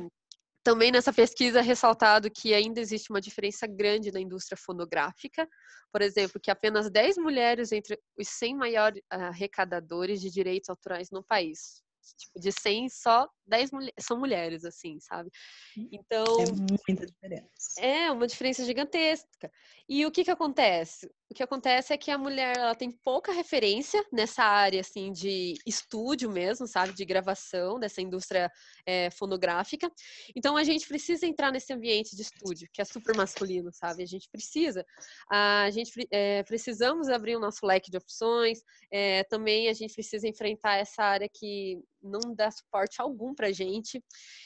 também 0.63 0.91
nessa 0.91 1.11
pesquisa 1.11 1.59
é 1.59 1.61
ressaltado 1.61 2.31
que 2.31 2.53
ainda 2.53 2.79
existe 2.79 3.09
uma 3.09 3.19
diferença 3.19 3.67
grande 3.67 4.11
na 4.11 4.19
indústria 4.19 4.57
fonográfica. 4.57 5.47
Por 5.91 6.01
exemplo, 6.01 6.39
que 6.41 6.49
apenas 6.49 6.89
10 6.89 7.17
mulheres 7.17 7.71
entre 7.71 7.99
os 8.17 8.27
100 8.29 8.55
maiores 8.55 9.01
arrecadadores 9.09 10.21
de 10.21 10.31
direitos 10.31 10.69
autorais 10.69 11.09
no 11.11 11.23
país. 11.23 11.83
Tipo, 12.17 12.39
de 12.39 12.51
100, 12.51 12.89
só 12.89 13.27
10 13.45 13.71
mulher, 13.71 13.93
são 13.99 14.17
mulheres, 14.17 14.65
assim, 14.65 14.99
sabe? 14.99 15.29
Hum, 15.77 15.87
então. 15.91 16.25
É 16.39 16.51
muita 16.51 17.05
diferença. 17.05 17.79
É, 17.79 18.11
uma 18.11 18.27
diferença 18.27 18.65
gigantesca. 18.65 19.51
E 19.87 20.05
o 20.05 20.11
que 20.11 20.23
que 20.23 20.31
acontece? 20.31 21.11
O 21.29 21.33
que 21.33 21.43
acontece 21.43 21.91
é 21.91 21.97
que 21.97 22.11
a 22.11 22.17
mulher 22.17 22.57
ela 22.57 22.75
tem 22.75 22.91
pouca 22.91 23.31
referência 23.31 24.05
nessa 24.13 24.43
área 24.43 24.79
assim 24.79 25.11
de 25.11 25.55
estúdio 25.65 26.29
mesmo, 26.29 26.67
sabe, 26.67 26.93
de 26.93 27.03
gravação 27.03 27.79
dessa 27.79 28.01
indústria 28.01 28.51
é, 28.85 29.09
fonográfica. 29.09 29.91
Então 30.35 30.55
a 30.55 30.63
gente 30.63 30.87
precisa 30.87 31.25
entrar 31.25 31.51
nesse 31.51 31.73
ambiente 31.73 32.15
de 32.15 32.21
estúdio 32.21 32.69
que 32.71 32.81
é 32.81 32.85
super 32.85 33.15
masculino, 33.15 33.71
sabe? 33.73 34.03
A 34.03 34.05
gente 34.05 34.29
precisa, 34.31 34.85
a 35.29 35.69
gente 35.71 35.91
é, 36.11 36.43
precisamos 36.43 37.09
abrir 37.09 37.35
o 37.35 37.39
nosso 37.39 37.65
leque 37.65 37.91
de 37.91 37.97
opções. 37.97 38.59
É, 38.91 39.23
também 39.25 39.67
a 39.69 39.73
gente 39.73 39.93
precisa 39.93 40.27
enfrentar 40.27 40.75
essa 40.75 41.03
área 41.03 41.27
que 41.27 41.81
não 42.03 42.35
dá 42.35 42.51
suporte 42.51 43.01
algum 43.01 43.33
para 43.33 43.51
gente. 43.51 44.03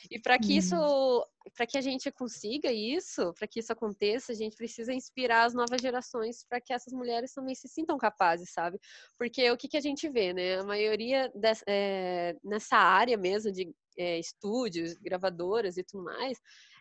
E 0.09 0.19
para 0.19 0.37
que 0.37 0.55
isso, 0.55 0.75
uhum. 0.75 1.23
para 1.55 1.65
que 1.65 1.77
a 1.77 1.81
gente 1.81 2.11
consiga 2.11 2.71
isso, 2.71 3.33
para 3.33 3.47
que 3.47 3.59
isso 3.59 3.73
aconteça, 3.73 4.31
a 4.31 4.35
gente 4.35 4.55
precisa 4.55 4.93
inspirar 4.93 5.45
as 5.45 5.53
novas 5.53 5.81
gerações 5.81 6.45
para 6.47 6.61
que 6.61 6.71
essas 6.71 6.93
mulheres 6.93 7.33
também 7.33 7.55
se 7.55 7.67
sintam 7.67 7.97
capazes, 7.97 8.51
sabe? 8.51 8.79
Porque 9.17 9.49
o 9.51 9.57
que, 9.57 9.67
que 9.67 9.77
a 9.77 9.81
gente 9.81 10.07
vê, 10.07 10.33
né? 10.33 10.59
A 10.59 10.63
maioria 10.63 11.31
dessa, 11.35 11.63
é, 11.67 12.35
nessa 12.43 12.77
área 12.77 13.17
mesmo 13.17 13.51
de 13.51 13.73
é, 13.97 14.19
estúdios, 14.19 14.93
gravadoras 14.95 15.77
e 15.77 15.83
tudo 15.83 16.03
mais, 16.03 16.39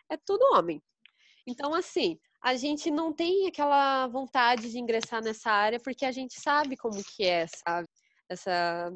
é 0.09 0.17
tudo 0.17 0.55
homem. 0.55 0.81
Então, 1.47 1.73
assim, 1.73 2.19
a 2.43 2.55
gente 2.55 2.91
não 2.91 3.13
tem 3.13 3.47
aquela 3.47 4.07
vontade 4.07 4.69
de 4.69 4.77
ingressar 4.77 5.23
nessa 5.23 5.49
área 5.49 5.79
porque 5.79 6.05
a 6.05 6.11
gente 6.11 6.39
sabe 6.39 6.77
como 6.77 7.01
que 7.03 7.23
é, 7.23 7.47
sabe? 7.47 7.87
Essa 8.29 8.93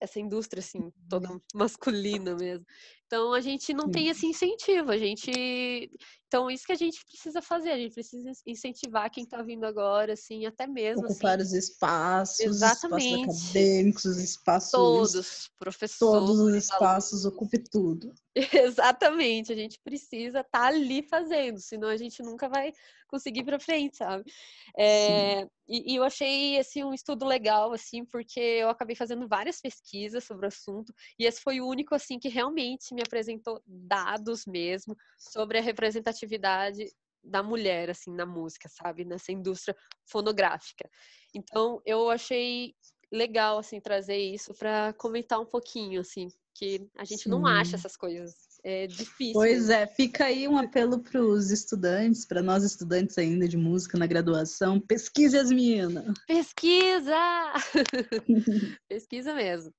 essa 0.00 0.20
indústria 0.20 0.60
assim 0.60 0.92
toda 1.08 1.30
uhum. 1.30 1.40
masculina 1.54 2.34
mesmo. 2.34 2.66
Então 3.08 3.32
a 3.32 3.40
gente 3.40 3.72
não 3.72 3.90
tem 3.90 4.08
esse 4.08 4.26
incentivo, 4.26 4.90
a 4.90 4.98
gente 4.98 5.90
então 6.28 6.50
isso 6.50 6.66
que 6.66 6.72
a 6.72 6.76
gente 6.76 7.02
precisa 7.06 7.40
fazer, 7.40 7.70
a 7.70 7.78
gente 7.78 7.94
precisa 7.94 8.30
incentivar 8.46 9.10
quem 9.10 9.24
está 9.24 9.40
vindo 9.42 9.64
agora 9.64 10.12
assim, 10.12 10.44
até 10.44 10.66
mesmo 10.66 11.06
ocupar 11.06 11.40
assim. 11.40 11.44
os 11.44 11.52
espaços, 11.54 12.40
Exatamente. 12.40 13.22
espaços 13.22 13.46
acadêmicos, 13.46 14.04
os 14.04 14.18
espaços 14.18 14.70
todos, 14.70 15.50
professores, 15.58 16.26
todos 16.26 16.38
os 16.38 16.54
espaços, 16.54 17.24
alunos. 17.24 17.24
ocupe 17.24 17.58
tudo. 17.70 18.12
Exatamente, 18.52 19.52
a 19.52 19.56
gente 19.56 19.80
precisa 19.82 20.40
estar 20.40 20.60
tá 20.60 20.66
ali 20.66 21.02
fazendo, 21.02 21.58
senão 21.60 21.88
a 21.88 21.96
gente 21.96 22.22
nunca 22.22 22.46
vai 22.46 22.74
conseguir 23.08 23.42
para 23.42 23.58
frente, 23.58 23.96
sabe? 23.96 24.30
É, 24.76 25.42
e, 25.66 25.92
e, 25.92 25.96
eu 25.96 26.04
achei 26.04 26.56
esse 26.56 26.84
um 26.84 26.92
estudo 26.92 27.24
legal, 27.24 27.72
assim, 27.72 28.04
porque 28.04 28.38
eu 28.38 28.68
acabei 28.68 28.94
fazendo 28.94 29.26
várias 29.26 29.60
pesquisas 29.60 30.24
sobre 30.24 30.46
o 30.46 30.48
assunto 30.48 30.94
e 31.18 31.24
esse 31.24 31.40
foi 31.40 31.60
o 31.60 31.66
único, 31.66 31.94
assim, 31.94 32.18
que 32.18 32.28
realmente 32.28 32.94
me 32.98 33.02
apresentou 33.02 33.62
dados 33.64 34.44
mesmo 34.44 34.96
sobre 35.16 35.58
a 35.58 35.62
representatividade 35.62 36.92
da 37.22 37.42
mulher, 37.42 37.90
assim, 37.90 38.12
na 38.12 38.26
música, 38.26 38.68
sabe? 38.68 39.04
Nessa 39.04 39.30
indústria 39.30 39.76
fonográfica. 40.04 40.88
Então, 41.32 41.80
eu 41.86 42.10
achei 42.10 42.74
legal, 43.12 43.58
assim, 43.58 43.80
trazer 43.80 44.18
isso 44.18 44.52
para 44.54 44.92
comentar 44.94 45.40
um 45.40 45.46
pouquinho, 45.46 46.00
assim, 46.00 46.28
que 46.54 46.88
a 46.96 47.04
gente 47.04 47.22
Sim. 47.24 47.30
não 47.30 47.46
acha 47.46 47.76
essas 47.76 47.96
coisas 47.96 48.48
é 48.64 48.86
difícil. 48.86 49.34
Pois 49.34 49.70
é, 49.70 49.86
fica 49.86 50.24
aí 50.24 50.48
um 50.48 50.58
apelo 50.58 51.00
para 51.00 51.22
os 51.22 51.50
estudantes, 51.50 52.24
para 52.26 52.42
nós 52.42 52.64
estudantes 52.64 53.16
ainda 53.16 53.46
de 53.46 53.56
música 53.56 53.96
na 53.96 54.06
graduação. 54.06 54.80
Pesquise 54.80 55.38
as 55.38 55.50
meninas. 55.50 56.12
Pesquisa! 56.26 57.52
Pesquisa 58.88 59.34
mesmo. 59.34 59.72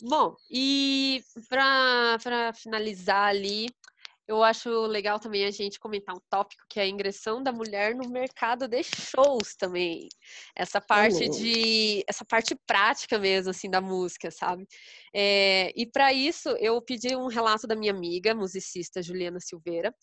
Bom, 0.00 0.36
e 0.50 1.22
para 1.48 2.52
finalizar 2.54 3.28
ali, 3.28 3.66
eu 4.28 4.44
acho 4.44 4.68
legal 4.86 5.18
também 5.18 5.46
a 5.46 5.50
gente 5.50 5.80
comentar 5.80 6.14
um 6.14 6.20
tópico 6.28 6.62
que 6.68 6.78
é 6.78 6.82
a 6.82 6.86
ingressão 6.86 7.42
da 7.42 7.50
mulher 7.50 7.94
no 7.94 8.10
mercado 8.10 8.68
de 8.68 8.82
shows 8.82 9.56
também. 9.56 10.06
Essa 10.54 10.82
parte 10.82 11.24
oh. 11.24 11.30
de 11.30 12.04
essa 12.06 12.26
parte 12.26 12.54
prática 12.66 13.18
mesmo 13.18 13.50
assim 13.50 13.70
da 13.70 13.80
música, 13.80 14.30
sabe? 14.30 14.66
É, 15.14 15.72
e 15.74 15.86
para 15.86 16.12
isso 16.12 16.50
eu 16.60 16.80
pedi 16.82 17.16
um 17.16 17.28
relato 17.28 17.66
da 17.66 17.74
minha 17.74 17.90
amiga 17.90 18.34
musicista 18.34 19.02
Juliana 19.02 19.40
Silveira. 19.40 19.94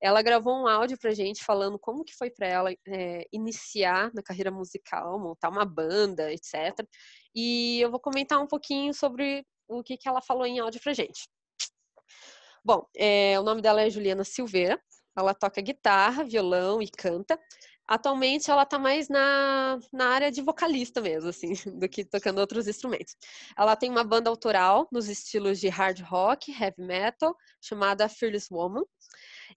Ela 0.00 0.22
gravou 0.22 0.54
um 0.54 0.68
áudio 0.68 0.96
para 0.96 1.12
gente 1.12 1.42
falando 1.44 1.76
como 1.76 2.04
que 2.04 2.14
foi 2.14 2.30
para 2.30 2.46
ela 2.46 2.72
é, 2.86 3.26
iniciar 3.32 4.12
na 4.14 4.22
carreira 4.22 4.52
musical, 4.52 5.18
montar 5.18 5.48
uma 5.48 5.64
banda, 5.64 6.32
etc. 6.32 6.86
E 7.34 7.80
eu 7.80 7.90
vou 7.90 7.98
comentar 7.98 8.40
um 8.40 8.46
pouquinho 8.46 8.94
sobre 8.94 9.44
o 9.66 9.82
que, 9.82 9.96
que 9.96 10.08
ela 10.08 10.22
falou 10.22 10.46
em 10.46 10.60
áudio 10.60 10.80
para 10.80 10.92
gente. 10.92 11.26
Bom, 12.64 12.86
é, 12.96 13.38
o 13.40 13.42
nome 13.42 13.60
dela 13.60 13.82
é 13.82 13.90
Juliana 13.90 14.22
Silveira. 14.24 14.80
ela 15.16 15.34
toca 15.34 15.60
guitarra, 15.60 16.24
violão 16.24 16.80
e 16.80 16.88
canta. 16.88 17.38
Atualmente 17.88 18.50
ela 18.50 18.64
tá 18.64 18.78
mais 18.78 19.08
na, 19.08 19.78
na 19.92 20.06
área 20.10 20.30
de 20.30 20.40
vocalista 20.40 21.00
mesmo, 21.00 21.28
assim, 21.28 21.52
do 21.78 21.88
que 21.88 22.04
tocando 22.04 22.38
outros 22.38 22.68
instrumentos. 22.68 23.16
Ela 23.58 23.74
tem 23.76 23.90
uma 23.90 24.04
banda 24.04 24.30
autoral 24.30 24.88
nos 24.92 25.08
estilos 25.08 25.58
de 25.58 25.68
hard 25.68 26.00
rock, 26.02 26.52
heavy 26.52 26.82
metal, 26.82 27.36
chamada 27.60 28.08
Fearless 28.08 28.48
Woman, 28.50 28.84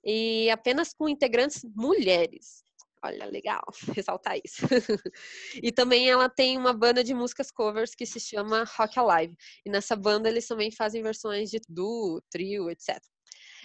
e 0.03 0.50
apenas 0.50 0.93
com 0.93 1.07
integrantes 1.07 1.63
mulheres. 1.75 2.64
Olha, 3.05 3.25
legal, 3.25 3.62
ressaltar 3.95 4.35
isso. 4.43 4.65
e 5.62 5.71
também 5.71 6.09
ela 6.09 6.27
tem 6.27 6.57
uma 6.57 6.74
banda 6.74 7.03
de 7.03 7.13
músicas 7.13 7.51
covers 7.51 7.93
que 7.93 8.03
se 8.03 8.19
chama 8.19 8.63
Rock 8.75 8.97
Alive. 8.97 9.38
E 9.63 9.69
nessa 9.69 9.95
banda 9.95 10.27
eles 10.27 10.47
também 10.47 10.71
fazem 10.71 11.03
versões 11.03 11.51
de 11.51 11.62
duo, 11.69 12.19
trio, 12.31 12.67
etc. 12.71 13.00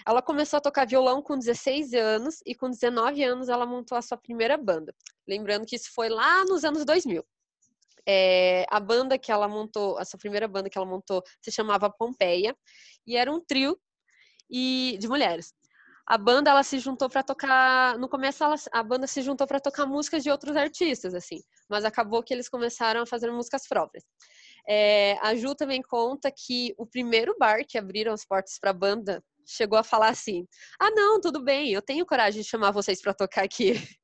Ela 0.05 0.21
começou 0.21 0.57
a 0.57 0.61
tocar 0.61 0.85
violão 0.85 1.23
com 1.23 1.37
16 1.37 1.93
anos 1.93 2.39
e 2.45 2.53
com 2.53 2.69
19 2.69 3.23
anos 3.23 3.49
ela 3.49 3.65
montou 3.65 3.97
a 3.97 4.01
sua 4.01 4.17
primeira 4.17 4.57
banda. 4.57 4.93
Lembrando 5.27 5.65
que 5.65 5.75
isso 5.75 5.91
foi 5.91 6.09
lá 6.09 6.45
nos 6.45 6.63
anos 6.63 6.85
2000. 6.85 7.23
É, 8.07 8.65
a 8.69 8.79
banda 8.79 9.17
que 9.17 9.31
ela 9.31 9.47
montou, 9.47 9.97
a 9.97 10.05
sua 10.05 10.19
primeira 10.19 10.47
banda 10.47 10.69
que 10.69 10.77
ela 10.77 10.87
montou, 10.87 11.23
se 11.41 11.51
chamava 11.51 11.89
Pompeia 11.89 12.55
e 13.07 13.17
era 13.17 13.31
um 13.31 13.39
trio 13.39 13.79
e 14.49 14.97
de 14.99 15.07
mulheres. 15.07 15.53
A 16.11 16.17
banda 16.17 16.51
ela 16.51 16.61
se 16.61 16.77
juntou 16.77 17.09
para 17.09 17.23
tocar, 17.23 17.97
no 17.97 18.09
começo 18.09 18.43
ela, 18.43 18.55
a 18.73 18.83
banda 18.83 19.07
se 19.07 19.21
juntou 19.21 19.47
para 19.47 19.61
tocar 19.61 19.85
músicas 19.85 20.21
de 20.21 20.29
outros 20.29 20.57
artistas 20.57 21.13
assim, 21.13 21.39
mas 21.69 21.85
acabou 21.85 22.21
que 22.21 22.33
eles 22.33 22.49
começaram 22.49 23.01
a 23.01 23.05
fazer 23.05 23.31
músicas 23.31 23.65
próprias. 23.65 24.03
É, 24.67 25.17
a 25.21 25.33
Ju 25.35 25.55
também 25.55 25.81
conta 25.81 26.29
que 26.29 26.75
o 26.77 26.85
primeiro 26.85 27.33
bar 27.39 27.61
que 27.65 27.77
abriram 27.77 28.11
as 28.11 28.25
portas 28.25 28.59
para 28.59 28.71
a 28.71 28.73
banda 28.73 29.23
chegou 29.47 29.79
a 29.79 29.85
falar 29.85 30.09
assim: 30.09 30.45
Ah, 30.77 30.91
não, 30.91 31.21
tudo 31.21 31.41
bem, 31.41 31.71
eu 31.71 31.81
tenho 31.81 32.05
coragem 32.05 32.41
de 32.41 32.47
chamar 32.49 32.71
vocês 32.71 33.01
para 33.01 33.13
tocar 33.13 33.45
aqui. 33.45 33.71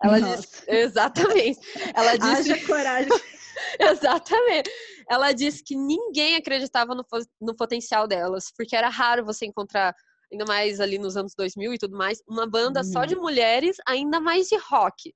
Ela 0.00 0.20
Nossa. 0.20 0.36
disse, 0.36 0.64
exatamente. 0.68 1.58
Ela 1.96 2.16
disse, 2.16 2.52
Haja 2.52 2.64
coragem. 2.64 3.10
exatamente. 3.80 4.70
Ela 5.10 5.32
disse 5.32 5.64
que 5.64 5.74
ninguém 5.74 6.36
acreditava 6.36 6.94
no, 6.94 7.04
no 7.40 7.56
potencial 7.56 8.06
delas, 8.06 8.52
porque 8.56 8.76
era 8.76 8.88
raro 8.88 9.24
você 9.24 9.46
encontrar, 9.46 9.96
ainda 10.32 10.44
mais 10.44 10.80
ali 10.80 10.98
nos 10.98 11.16
anos 11.16 11.34
2000 11.36 11.74
e 11.74 11.78
tudo 11.78 11.96
mais, 11.96 12.22
uma 12.28 12.46
banda 12.46 12.80
uhum. 12.80 12.92
só 12.92 13.04
de 13.04 13.16
mulheres, 13.16 13.76
ainda 13.86 14.20
mais 14.20 14.48
de 14.48 14.56
rock. 14.56 15.12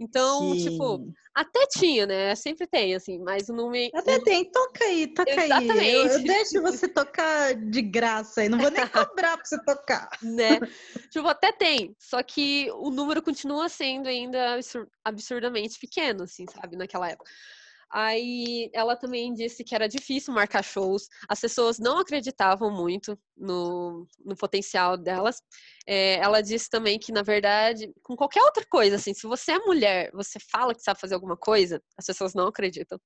Então, 0.00 0.56
tipo, 0.56 0.58
Sim. 0.58 0.70
tipo, 0.70 1.12
até 1.34 1.66
tinha, 1.66 2.06
né? 2.06 2.34
Sempre 2.34 2.66
tem, 2.66 2.94
assim, 2.94 3.18
mas 3.18 3.48
não 3.48 3.70
me. 3.70 3.90
Até 3.94 4.18
tem, 4.18 4.50
toca 4.50 4.82
aí, 4.82 5.06
toca 5.06 5.30
Exatamente. 5.30 5.78
aí. 5.78 5.92
Eu, 5.92 6.06
eu 6.06 6.22
deixo 6.24 6.62
você 6.62 6.88
tocar 6.88 7.54
de 7.54 7.82
graça 7.82 8.40
aí, 8.40 8.48
não 8.48 8.58
vou 8.58 8.70
nem 8.70 8.80
cobrar 8.88 9.36
pra 9.36 9.44
você 9.44 9.62
tocar. 9.62 10.08
Né? 10.22 10.58
tipo, 11.10 11.28
até 11.28 11.52
tem. 11.52 11.94
Só 11.98 12.22
que 12.22 12.70
o 12.72 12.90
número 12.90 13.22
continua 13.22 13.68
sendo 13.68 14.08
ainda 14.08 14.58
absurdamente 15.04 15.78
pequeno, 15.78 16.22
assim, 16.22 16.46
sabe, 16.50 16.76
naquela 16.76 17.10
época. 17.10 17.30
Aí 17.92 18.70
ela 18.72 18.94
também 18.94 19.34
disse 19.34 19.64
que 19.64 19.74
era 19.74 19.88
difícil 19.88 20.32
marcar 20.32 20.62
shows, 20.62 21.08
as 21.28 21.40
pessoas 21.40 21.78
não 21.78 21.98
acreditavam 21.98 22.70
muito 22.70 23.18
no, 23.36 24.06
no 24.24 24.36
potencial 24.36 24.96
delas. 24.96 25.42
É, 25.86 26.16
ela 26.18 26.40
disse 26.40 26.70
também 26.70 27.00
que, 27.00 27.10
na 27.10 27.22
verdade, 27.22 27.90
com 28.02 28.14
qualquer 28.14 28.42
outra 28.42 28.64
coisa, 28.64 28.94
assim, 28.94 29.12
se 29.12 29.26
você 29.26 29.52
é 29.52 29.58
mulher, 29.58 30.10
você 30.12 30.38
fala 30.38 30.74
que 30.74 30.82
sabe 30.82 31.00
fazer 31.00 31.14
alguma 31.14 31.36
coisa, 31.36 31.82
as 31.98 32.06
pessoas 32.06 32.32
não 32.32 32.46
acreditam. 32.46 33.00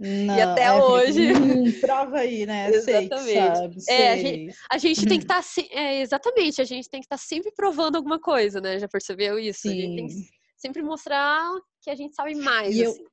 Não, 0.00 0.36
e 0.36 0.40
até 0.40 0.64
é, 0.64 0.82
hoje. 0.82 1.32
Hum, 1.32 1.80
prova 1.80 2.18
aí, 2.18 2.46
né? 2.46 2.70
exatamente. 2.72 3.34
Sabe, 3.34 3.76
é, 3.88 4.12
a 4.12 4.16
gente, 4.16 4.56
a 4.70 4.78
gente 4.78 5.06
tem 5.06 5.18
que 5.18 5.24
estar. 5.24 5.42
Tá, 5.42 5.62
é, 5.72 6.00
exatamente, 6.00 6.62
a 6.62 6.64
gente 6.64 6.88
tem 6.88 7.00
que 7.00 7.06
estar 7.06 7.18
tá 7.18 7.22
sempre 7.22 7.52
provando 7.54 7.96
alguma 7.96 8.18
coisa, 8.18 8.60
né? 8.60 8.78
Já 8.78 8.88
percebeu 8.88 9.38
isso? 9.38 9.62
Sim. 9.62 9.70
A 9.70 9.74
gente 9.74 9.96
tem 9.96 10.06
que 10.06 10.14
sempre 10.56 10.82
mostrar 10.82 11.50
que 11.82 11.90
a 11.90 11.94
gente 11.94 12.14
sabe 12.14 12.34
mais. 12.34 12.74
E 12.74 12.84
assim. 12.84 13.02
eu 13.02 13.11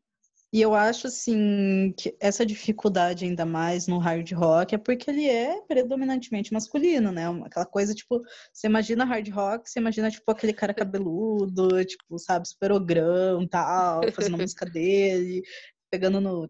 e 0.52 0.62
eu 0.62 0.74
acho, 0.74 1.06
assim, 1.06 1.94
que 1.96 2.16
essa 2.20 2.44
dificuldade 2.44 3.24
ainda 3.24 3.46
mais 3.46 3.86
no 3.86 4.00
hard 4.00 4.32
rock 4.32 4.74
é 4.74 4.80
porque 4.80 5.12
ele 5.12 5.30
é 5.30 5.62
predominantemente 5.62 6.52
masculino, 6.52 7.12
né? 7.12 7.26
Aquela 7.46 7.68
coisa, 7.68 7.94
tipo, 7.94 8.20
você 8.52 8.66
imagina 8.66 9.06
hard 9.06 9.30
rock, 9.30 9.70
você 9.70 9.80
imagina, 9.80 10.10
tipo, 10.10 10.30
aquele 10.32 10.52
cara 10.52 10.74
cabeludo, 10.74 11.68
tipo, 11.86 12.18
sabe, 12.18 12.48
super 12.48 12.72
ogrão, 12.72 13.48
tal, 13.48 14.02
fazendo 14.12 14.36
a 14.36 14.38
música 14.40 14.66
dele, 14.66 15.44
pegando 15.92 16.20
no... 16.20 16.50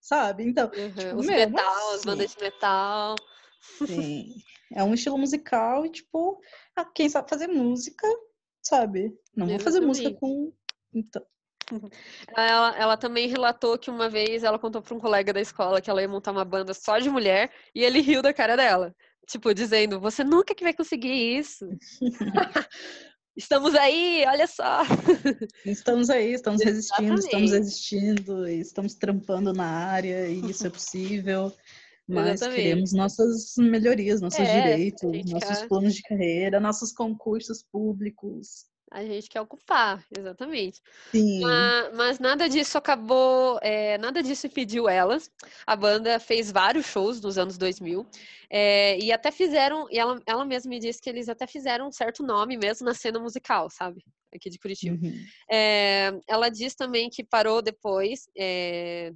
Sabe? 0.00 0.44
Então, 0.44 0.70
uhum. 0.74 0.92
tipo, 0.92 1.16
Os 1.16 1.26
meu, 1.26 1.36
metal, 1.36 1.88
assim, 1.88 1.96
as 1.96 2.04
bandas 2.04 2.30
de 2.30 2.40
metal. 2.42 3.16
Sim. 3.86 4.34
É 4.74 4.82
um 4.82 4.94
estilo 4.94 5.16
musical 5.16 5.86
e, 5.86 5.90
tipo, 5.90 6.40
quem 6.92 7.08
sabe 7.08 7.30
fazer 7.30 7.46
música, 7.46 8.04
sabe? 8.60 9.16
Não 9.32 9.46
vou 9.46 9.60
fazer 9.60 9.78
música 9.78 10.12
com... 10.12 10.52
Então, 10.92 11.24
ela, 12.36 12.76
ela, 12.78 12.96
também 12.96 13.28
relatou 13.28 13.78
que 13.78 13.90
uma 13.90 14.08
vez 14.08 14.44
ela 14.44 14.58
contou 14.58 14.80
para 14.80 14.94
um 14.94 15.00
colega 15.00 15.32
da 15.32 15.40
escola 15.40 15.80
que 15.80 15.90
ela 15.90 16.00
ia 16.00 16.08
montar 16.08 16.32
uma 16.32 16.44
banda 16.44 16.72
só 16.72 16.98
de 16.98 17.10
mulher 17.10 17.50
e 17.74 17.82
ele 17.82 18.00
riu 18.00 18.22
da 18.22 18.32
cara 18.32 18.56
dela. 18.56 18.94
Tipo, 19.26 19.52
dizendo, 19.52 20.00
você 20.00 20.22
nunca 20.22 20.54
que 20.54 20.62
vai 20.62 20.72
conseguir 20.72 21.38
isso. 21.38 21.68
estamos 23.36 23.74
aí, 23.74 24.24
olha 24.26 24.46
só. 24.46 24.82
Estamos 25.64 26.08
aí, 26.10 26.32
estamos 26.34 26.62
resistindo, 26.62 27.14
Exatamente. 27.14 27.24
estamos 27.24 27.52
existindo, 27.52 28.48
estamos 28.48 28.94
trampando 28.94 29.52
na 29.52 29.66
área 29.66 30.28
e 30.28 30.48
isso 30.48 30.66
é 30.66 30.70
possível. 30.70 31.52
Mas 32.08 32.34
Exatamente. 32.34 32.62
queremos 32.62 32.92
nossas 32.92 33.54
melhorias, 33.58 34.20
nossos 34.20 34.38
é, 34.38 34.60
direitos, 34.62 35.28
nossos 35.28 35.66
planos 35.66 35.94
de 35.94 36.02
carreira, 36.02 36.60
nossos 36.60 36.92
concursos 36.92 37.64
públicos 37.64 38.66
a 38.90 39.04
gente 39.04 39.28
quer 39.28 39.40
ocupar, 39.40 40.04
exatamente. 40.16 40.80
Sim. 41.10 41.40
Mas, 41.40 41.94
mas 41.94 42.18
nada 42.18 42.48
disso 42.48 42.78
acabou, 42.78 43.58
é, 43.62 43.98
nada 43.98 44.22
disso 44.22 44.46
impediu 44.46 44.88
elas. 44.88 45.30
A 45.66 45.74
banda 45.74 46.18
fez 46.20 46.50
vários 46.50 46.86
shows 46.86 47.20
nos 47.20 47.36
anos 47.36 47.58
2000 47.58 48.06
é, 48.50 48.98
e 48.98 49.12
até 49.12 49.30
fizeram, 49.30 49.88
e 49.90 49.98
ela, 49.98 50.20
ela 50.26 50.44
mesma 50.44 50.70
me 50.70 50.78
disse 50.78 51.00
que 51.00 51.10
eles 51.10 51.28
até 51.28 51.46
fizeram 51.46 51.88
um 51.88 51.92
certo 51.92 52.22
nome 52.22 52.56
mesmo 52.56 52.86
na 52.86 52.94
cena 52.94 53.18
musical, 53.18 53.68
sabe? 53.70 54.04
Aqui 54.34 54.50
de 54.50 54.58
Curitiba. 54.58 54.96
Uhum. 54.96 55.24
É, 55.50 56.12
ela 56.28 56.48
diz 56.48 56.74
também 56.74 57.08
que 57.10 57.24
parou 57.24 57.62
depois 57.62 58.28
é, 58.36 59.12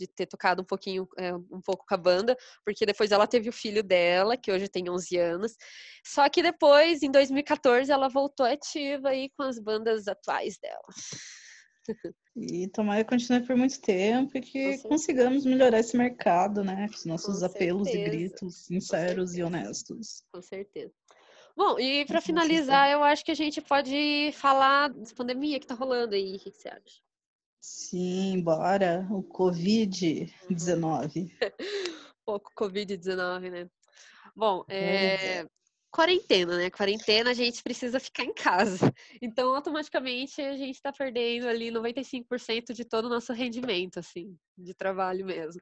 de 0.00 0.06
ter 0.06 0.26
tocado 0.26 0.62
um 0.62 0.64
pouquinho, 0.64 1.06
é, 1.18 1.34
um 1.34 1.60
pouco 1.62 1.84
com 1.86 1.94
a 1.94 1.98
banda, 1.98 2.36
porque 2.64 2.86
depois 2.86 3.12
ela 3.12 3.26
teve 3.26 3.48
o 3.48 3.52
filho 3.52 3.82
dela, 3.82 4.36
que 4.36 4.50
hoje 4.50 4.68
tem 4.68 4.88
11 4.88 5.16
anos. 5.18 5.56
Só 6.04 6.28
que 6.28 6.42
depois, 6.42 7.02
em 7.02 7.10
2014, 7.10 7.92
ela 7.92 8.08
voltou 8.08 8.46
ativa 8.46 9.10
aí 9.10 9.28
com 9.36 9.42
as 9.42 9.58
bandas 9.58 10.08
atuais 10.08 10.58
dela. 10.58 10.82
E 12.36 12.68
tomara 12.68 13.02
que 13.02 13.10
continue 13.10 13.44
por 13.44 13.56
muito 13.56 13.80
tempo 13.80 14.36
e 14.36 14.40
que 14.40 14.78
consigamos 14.78 15.44
melhorar 15.44 15.80
esse 15.80 15.96
mercado, 15.96 16.62
né? 16.62 16.86
Com 16.88 16.94
os 16.94 17.04
nossos 17.04 17.40
com 17.40 17.46
apelos 17.46 17.88
certeza. 17.88 18.06
e 18.06 18.10
gritos 18.10 18.64
sinceros 18.66 19.34
e 19.34 19.42
honestos. 19.42 20.22
Com 20.32 20.40
certeza. 20.40 20.92
Bom, 21.56 21.78
e 21.78 22.04
para 22.06 22.20
finalizar, 22.20 22.90
eu 22.90 23.02
acho 23.02 23.24
que 23.24 23.32
a 23.32 23.34
gente 23.34 23.60
pode 23.60 24.30
falar 24.34 24.88
da 24.88 25.14
pandemia 25.16 25.58
que 25.58 25.66
tá 25.66 25.74
rolando 25.74 26.14
aí. 26.14 26.36
O 26.36 26.38
que 26.38 26.52
você 26.52 26.68
acha? 26.68 27.09
Sim, 27.60 28.42
bora. 28.42 29.06
O 29.10 29.22
Covid-19. 29.22 31.30
Pouco 32.24 32.50
Covid-19, 32.56 33.50
né? 33.50 33.68
Bom, 34.34 34.64
é... 34.68 35.44
quarentena, 35.90 36.56
né? 36.56 36.70
Quarentena 36.70 37.30
a 37.30 37.34
gente 37.34 37.62
precisa 37.62 38.00
ficar 38.00 38.24
em 38.24 38.32
casa. 38.32 38.90
Então, 39.20 39.54
automaticamente, 39.54 40.40
a 40.40 40.56
gente 40.56 40.76
está 40.76 40.90
perdendo 40.92 41.48
ali 41.48 41.70
95% 41.70 42.72
de 42.72 42.84
todo 42.84 43.06
o 43.06 43.10
nosso 43.10 43.32
rendimento, 43.32 43.98
assim, 43.98 44.38
de 44.56 44.72
trabalho 44.72 45.26
mesmo. 45.26 45.60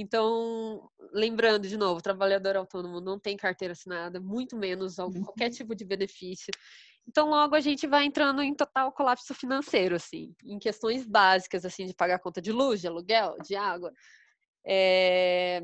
Então, 0.00 0.88
lembrando 1.12 1.66
de 1.66 1.76
novo, 1.76 1.98
o 1.98 2.02
trabalhador 2.02 2.56
autônomo 2.56 3.00
não 3.00 3.18
tem 3.18 3.36
carteira 3.36 3.72
assinada, 3.72 4.20
muito 4.20 4.56
menos 4.56 4.98
uhum. 4.98 5.24
qualquer 5.24 5.50
tipo 5.50 5.74
de 5.74 5.84
benefício. 5.84 6.52
Então, 7.08 7.30
logo 7.30 7.54
a 7.54 7.60
gente 7.60 7.86
vai 7.86 8.04
entrando 8.04 8.42
em 8.42 8.54
total 8.54 8.92
colapso 8.92 9.34
financeiro, 9.34 9.96
assim, 9.96 10.34
em 10.44 10.58
questões 10.58 11.06
básicas, 11.06 11.64
assim, 11.64 11.86
de 11.86 11.94
pagar 11.94 12.18
conta 12.18 12.40
de 12.40 12.52
luz, 12.52 12.82
de 12.82 12.86
aluguel, 12.86 13.34
de 13.42 13.56
água. 13.56 13.90
É... 14.66 15.62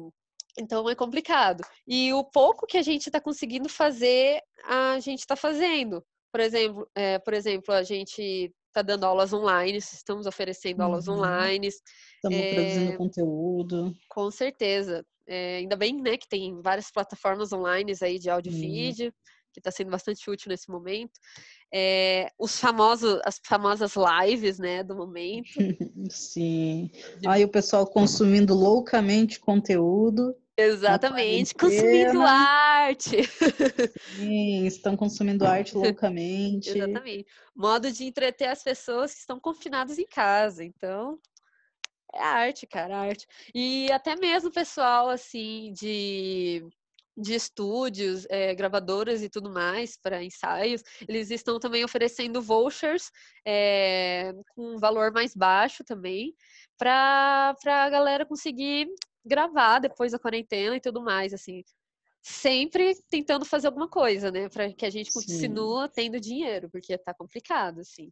Então 0.59 0.89
é 0.89 0.95
complicado. 0.95 1.63
E 1.87 2.13
o 2.15 2.25
pouco 2.25 2.67
que 2.67 2.79
a 2.79 2.83
gente 2.83 3.09
está 3.09 3.21
conseguindo 3.21 3.69
fazer, 3.69 4.41
a 4.65 4.99
gente 5.01 5.19
está 5.19 5.37
fazendo. 5.37 6.03
Por 6.33 6.41
exemplo, 6.41 6.89
é, 6.95 7.19
por 7.19 7.35
exemplo, 7.35 7.75
a 7.75 7.83
gente 7.83 8.51
está 8.69 8.81
dando 8.81 9.05
aulas 9.05 9.33
online, 9.33 9.77
estamos 9.77 10.27
oferecendo 10.27 10.79
uhum. 10.79 10.87
aulas 10.87 11.09
online. 11.09 11.69
Estamos 11.69 12.39
é... 12.39 12.55
produzindo 12.55 12.97
conteúdo. 12.97 13.95
Com 14.09 14.31
certeza. 14.31 15.05
É, 15.27 15.57
ainda 15.57 15.77
bem, 15.77 16.01
né, 16.01 16.17
que 16.17 16.29
tem 16.29 16.61
várias 16.63 16.91
plataformas 16.91 17.53
online 17.53 17.93
aí 18.01 18.19
de 18.19 18.31
áudio 18.31 18.53
e 18.53 18.55
vídeo 18.55 19.13
que 19.55 19.61
está 19.61 19.71
sendo 19.71 19.91
bastante 19.91 20.29
útil 20.29 20.49
nesse 20.51 20.69
momento. 20.69 21.13
É, 21.73 22.31
os 22.39 22.59
famosos, 22.59 23.21
as 23.25 23.41
famosas 23.43 23.95
lives, 23.97 24.59
né, 24.59 24.83
do 24.83 24.97
momento. 24.97 25.49
Sim. 26.11 26.91
Aí 27.27 27.45
o 27.45 27.49
pessoal 27.49 27.87
consumindo 27.87 28.55
loucamente 28.55 29.39
conteúdo. 29.39 30.37
Exatamente, 30.57 31.53
consumindo 31.55 32.21
arte, 32.23 33.17
arte. 33.17 33.29
Sim, 34.17 34.67
estão 34.67 34.97
consumindo 34.97 35.45
arte 35.45 35.75
loucamente. 35.77 36.71
Exatamente. 36.71 37.27
Modo 37.57 37.91
de 37.91 38.05
entreter 38.05 38.49
as 38.49 38.63
pessoas 38.63 39.13
que 39.13 39.21
estão 39.21 39.41
confinadas 39.41 39.99
em 39.99 40.07
casa. 40.07 40.65
Então, 40.65 41.19
é 42.13 42.21
arte, 42.23 42.67
cara, 42.69 42.97
arte. 42.97 43.27
E 43.53 43.91
até 43.91 44.15
mesmo 44.15 44.53
pessoal, 44.53 45.09
assim, 45.09 45.73
de 45.73 46.65
de 47.17 47.35
estúdios, 47.35 48.27
é, 48.29 48.55
gravadoras 48.55 49.23
e 49.23 49.29
tudo 49.29 49.51
mais 49.51 49.97
para 49.97 50.23
ensaios, 50.23 50.83
eles 51.07 51.31
estão 51.31 51.59
também 51.59 51.85
oferecendo 51.85 52.43
vouchers 52.43 53.11
é, 53.47 54.33
com 54.55 54.75
um 54.75 54.79
valor 54.79 55.13
mais 55.13 55.35
baixo 55.35 55.85
também, 55.85 56.35
para 56.77 57.55
a 57.65 57.91
galera 57.91 58.27
conseguir 58.27 58.89
gravar 59.25 59.79
depois 59.79 60.13
da 60.13 60.19
quarentena 60.19 60.77
e 60.77 60.81
tudo 60.81 61.01
mais, 61.01 61.33
assim. 61.33 61.63
Sempre 62.21 62.95
tentando 63.11 63.45
fazer 63.45 63.67
alguma 63.67 63.89
coisa, 63.89 64.31
né? 64.31 64.49
Para 64.49 64.73
que 64.73 64.87
a 64.87 64.91
gente 64.91 65.13
continue 65.13 65.89
tendo 65.91 66.19
dinheiro, 66.19 66.71
porque 66.71 66.97
tá 66.99 67.13
complicado, 67.15 67.81
assim 67.81 68.11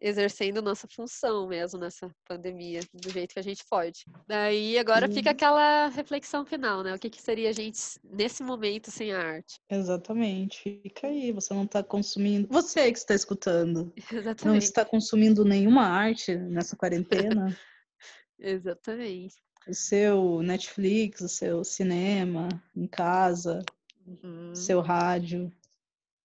exercendo 0.00 0.62
nossa 0.62 0.86
função 0.88 1.48
mesmo 1.48 1.78
nessa 1.78 2.10
pandemia, 2.26 2.80
do 2.92 3.10
jeito 3.10 3.34
que 3.34 3.38
a 3.38 3.42
gente 3.42 3.64
pode. 3.68 4.04
Daí 4.26 4.78
agora 4.78 5.08
fica 5.08 5.30
aquela 5.30 5.88
reflexão 5.88 6.44
final, 6.44 6.82
né? 6.82 6.94
O 6.94 6.98
que, 6.98 7.10
que 7.10 7.20
seria 7.20 7.50
a 7.50 7.52
gente 7.52 7.78
nesse 8.04 8.42
momento 8.42 8.90
sem 8.90 9.12
a 9.12 9.20
arte? 9.20 9.60
Exatamente. 9.68 10.80
Fica 10.82 11.06
aí, 11.06 11.32
você 11.32 11.52
não 11.52 11.64
está 11.64 11.82
consumindo. 11.82 12.48
Você 12.50 12.90
que 12.92 12.98
está 12.98 13.14
escutando. 13.14 13.92
Exatamente. 14.12 14.44
Não 14.44 14.56
está 14.56 14.84
consumindo 14.84 15.44
nenhuma 15.44 15.82
arte 15.82 16.36
nessa 16.36 16.76
quarentena. 16.76 17.56
Exatamente. 18.38 19.34
O 19.68 19.74
seu 19.74 20.40
Netflix, 20.42 21.20
o 21.20 21.28
seu 21.28 21.64
cinema 21.64 22.48
em 22.74 22.86
casa, 22.86 23.62
uhum. 24.06 24.54
seu 24.54 24.80
rádio, 24.80 25.52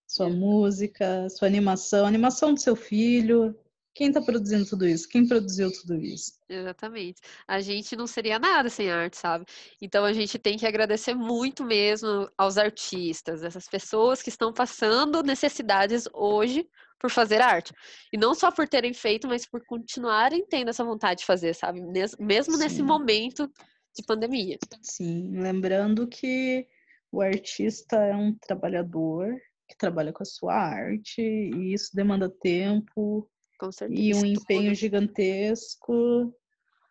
sua 0.06 0.30
música, 0.30 1.28
sua 1.28 1.48
animação, 1.48 2.06
animação 2.06 2.54
do 2.54 2.60
seu 2.60 2.76
filho, 2.76 3.54
quem 3.94 4.08
está 4.08 4.20
produzindo 4.20 4.66
tudo 4.66 4.86
isso? 4.86 5.08
Quem 5.08 5.26
produziu 5.26 5.72
tudo 5.72 5.94
isso? 5.96 6.32
Exatamente. 6.48 7.20
A 7.46 7.60
gente 7.60 7.94
não 7.94 8.06
seria 8.06 8.38
nada 8.38 8.68
sem 8.68 8.90
arte, 8.90 9.16
sabe? 9.16 9.44
Então 9.80 10.04
a 10.04 10.12
gente 10.12 10.38
tem 10.38 10.58
que 10.58 10.66
agradecer 10.66 11.14
muito 11.14 11.64
mesmo 11.64 12.28
aos 12.36 12.58
artistas, 12.58 13.44
essas 13.44 13.68
pessoas 13.68 14.20
que 14.20 14.28
estão 14.28 14.52
passando 14.52 15.22
necessidades 15.22 16.08
hoje 16.12 16.68
por 16.98 17.10
fazer 17.10 17.40
arte. 17.40 17.72
E 18.12 18.16
não 18.16 18.34
só 18.34 18.50
por 18.50 18.66
terem 18.66 18.92
feito, 18.92 19.28
mas 19.28 19.46
por 19.46 19.64
continuarem 19.64 20.44
tendo 20.48 20.70
essa 20.70 20.82
vontade 20.82 21.20
de 21.20 21.26
fazer, 21.26 21.54
sabe? 21.54 21.80
Mesmo 22.18 22.54
Sim. 22.54 22.58
nesse 22.58 22.82
momento 22.82 23.48
de 23.94 24.02
pandemia. 24.04 24.58
Sim, 24.82 25.38
lembrando 25.38 26.08
que 26.08 26.66
o 27.12 27.20
artista 27.20 27.96
é 27.96 28.16
um 28.16 28.34
trabalhador 28.34 29.32
que 29.68 29.76
trabalha 29.78 30.12
com 30.12 30.22
a 30.22 30.26
sua 30.26 30.54
arte 30.54 31.22
e 31.22 31.72
isso 31.72 31.94
demanda 31.94 32.28
tempo, 32.28 33.30
com 33.58 33.70
certeza. 33.72 34.00
E 34.00 34.14
um 34.14 34.24
empenho 34.24 34.74
gigantesco. 34.74 36.34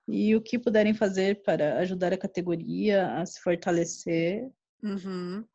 E 0.08 0.36
o 0.36 0.42
que 0.42 0.60
puderem 0.60 0.94
fazer 0.94 1.42
para 1.44 1.78
ajudar 1.80 2.12
a 2.12 2.18
categoria 2.18 3.14
a 3.16 3.26
se 3.26 3.42
fortalecer, 3.42 4.50
uhum. 4.84 5.46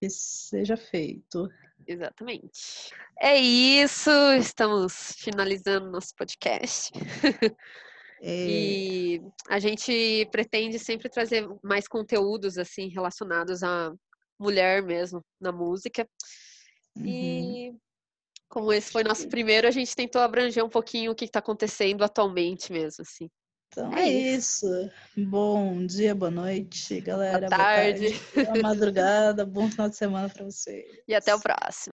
que 0.00 0.10
seja 0.10 0.76
feito. 0.76 1.48
Exatamente. 1.86 2.90
É 3.20 3.36
isso, 3.36 4.10
estamos 4.38 5.14
finalizando 5.18 5.90
nosso 5.90 6.14
podcast. 6.16 6.90
É. 8.24 8.46
E 8.46 9.22
a 9.48 9.58
gente 9.58 10.28
pretende 10.30 10.78
sempre 10.78 11.08
trazer 11.08 11.44
mais 11.60 11.88
conteúdos 11.88 12.56
assim 12.56 12.86
relacionados 12.86 13.64
à 13.64 13.92
mulher 14.38 14.80
mesmo 14.80 15.24
na 15.40 15.50
música. 15.50 16.08
Uhum. 16.96 17.04
E 17.04 17.74
como 18.52 18.70
esse 18.70 18.92
foi 18.92 19.02
nosso 19.02 19.26
primeiro, 19.28 19.66
a 19.66 19.70
gente 19.70 19.96
tentou 19.96 20.20
abranger 20.20 20.62
um 20.62 20.68
pouquinho 20.68 21.12
o 21.12 21.14
que 21.14 21.24
está 21.24 21.38
acontecendo 21.38 22.04
atualmente 22.04 22.70
mesmo, 22.70 23.00
assim. 23.00 23.30
Então 23.68 23.90
é, 23.96 24.02
é 24.02 24.08
isso. 24.08 24.66
Bom 25.16 25.86
dia, 25.86 26.14
boa 26.14 26.30
noite, 26.30 27.00
galera. 27.00 27.38
Boa 27.38 27.48
tarde. 27.48 28.10
Boa, 28.10 28.44
tarde, 28.44 28.52
boa 28.52 28.62
madrugada, 28.62 29.46
bom 29.46 29.70
final 29.70 29.88
de 29.88 29.96
semana 29.96 30.28
para 30.28 30.44
vocês. 30.44 30.84
E 31.08 31.14
até 31.14 31.34
o 31.34 31.40
próximo. 31.40 31.94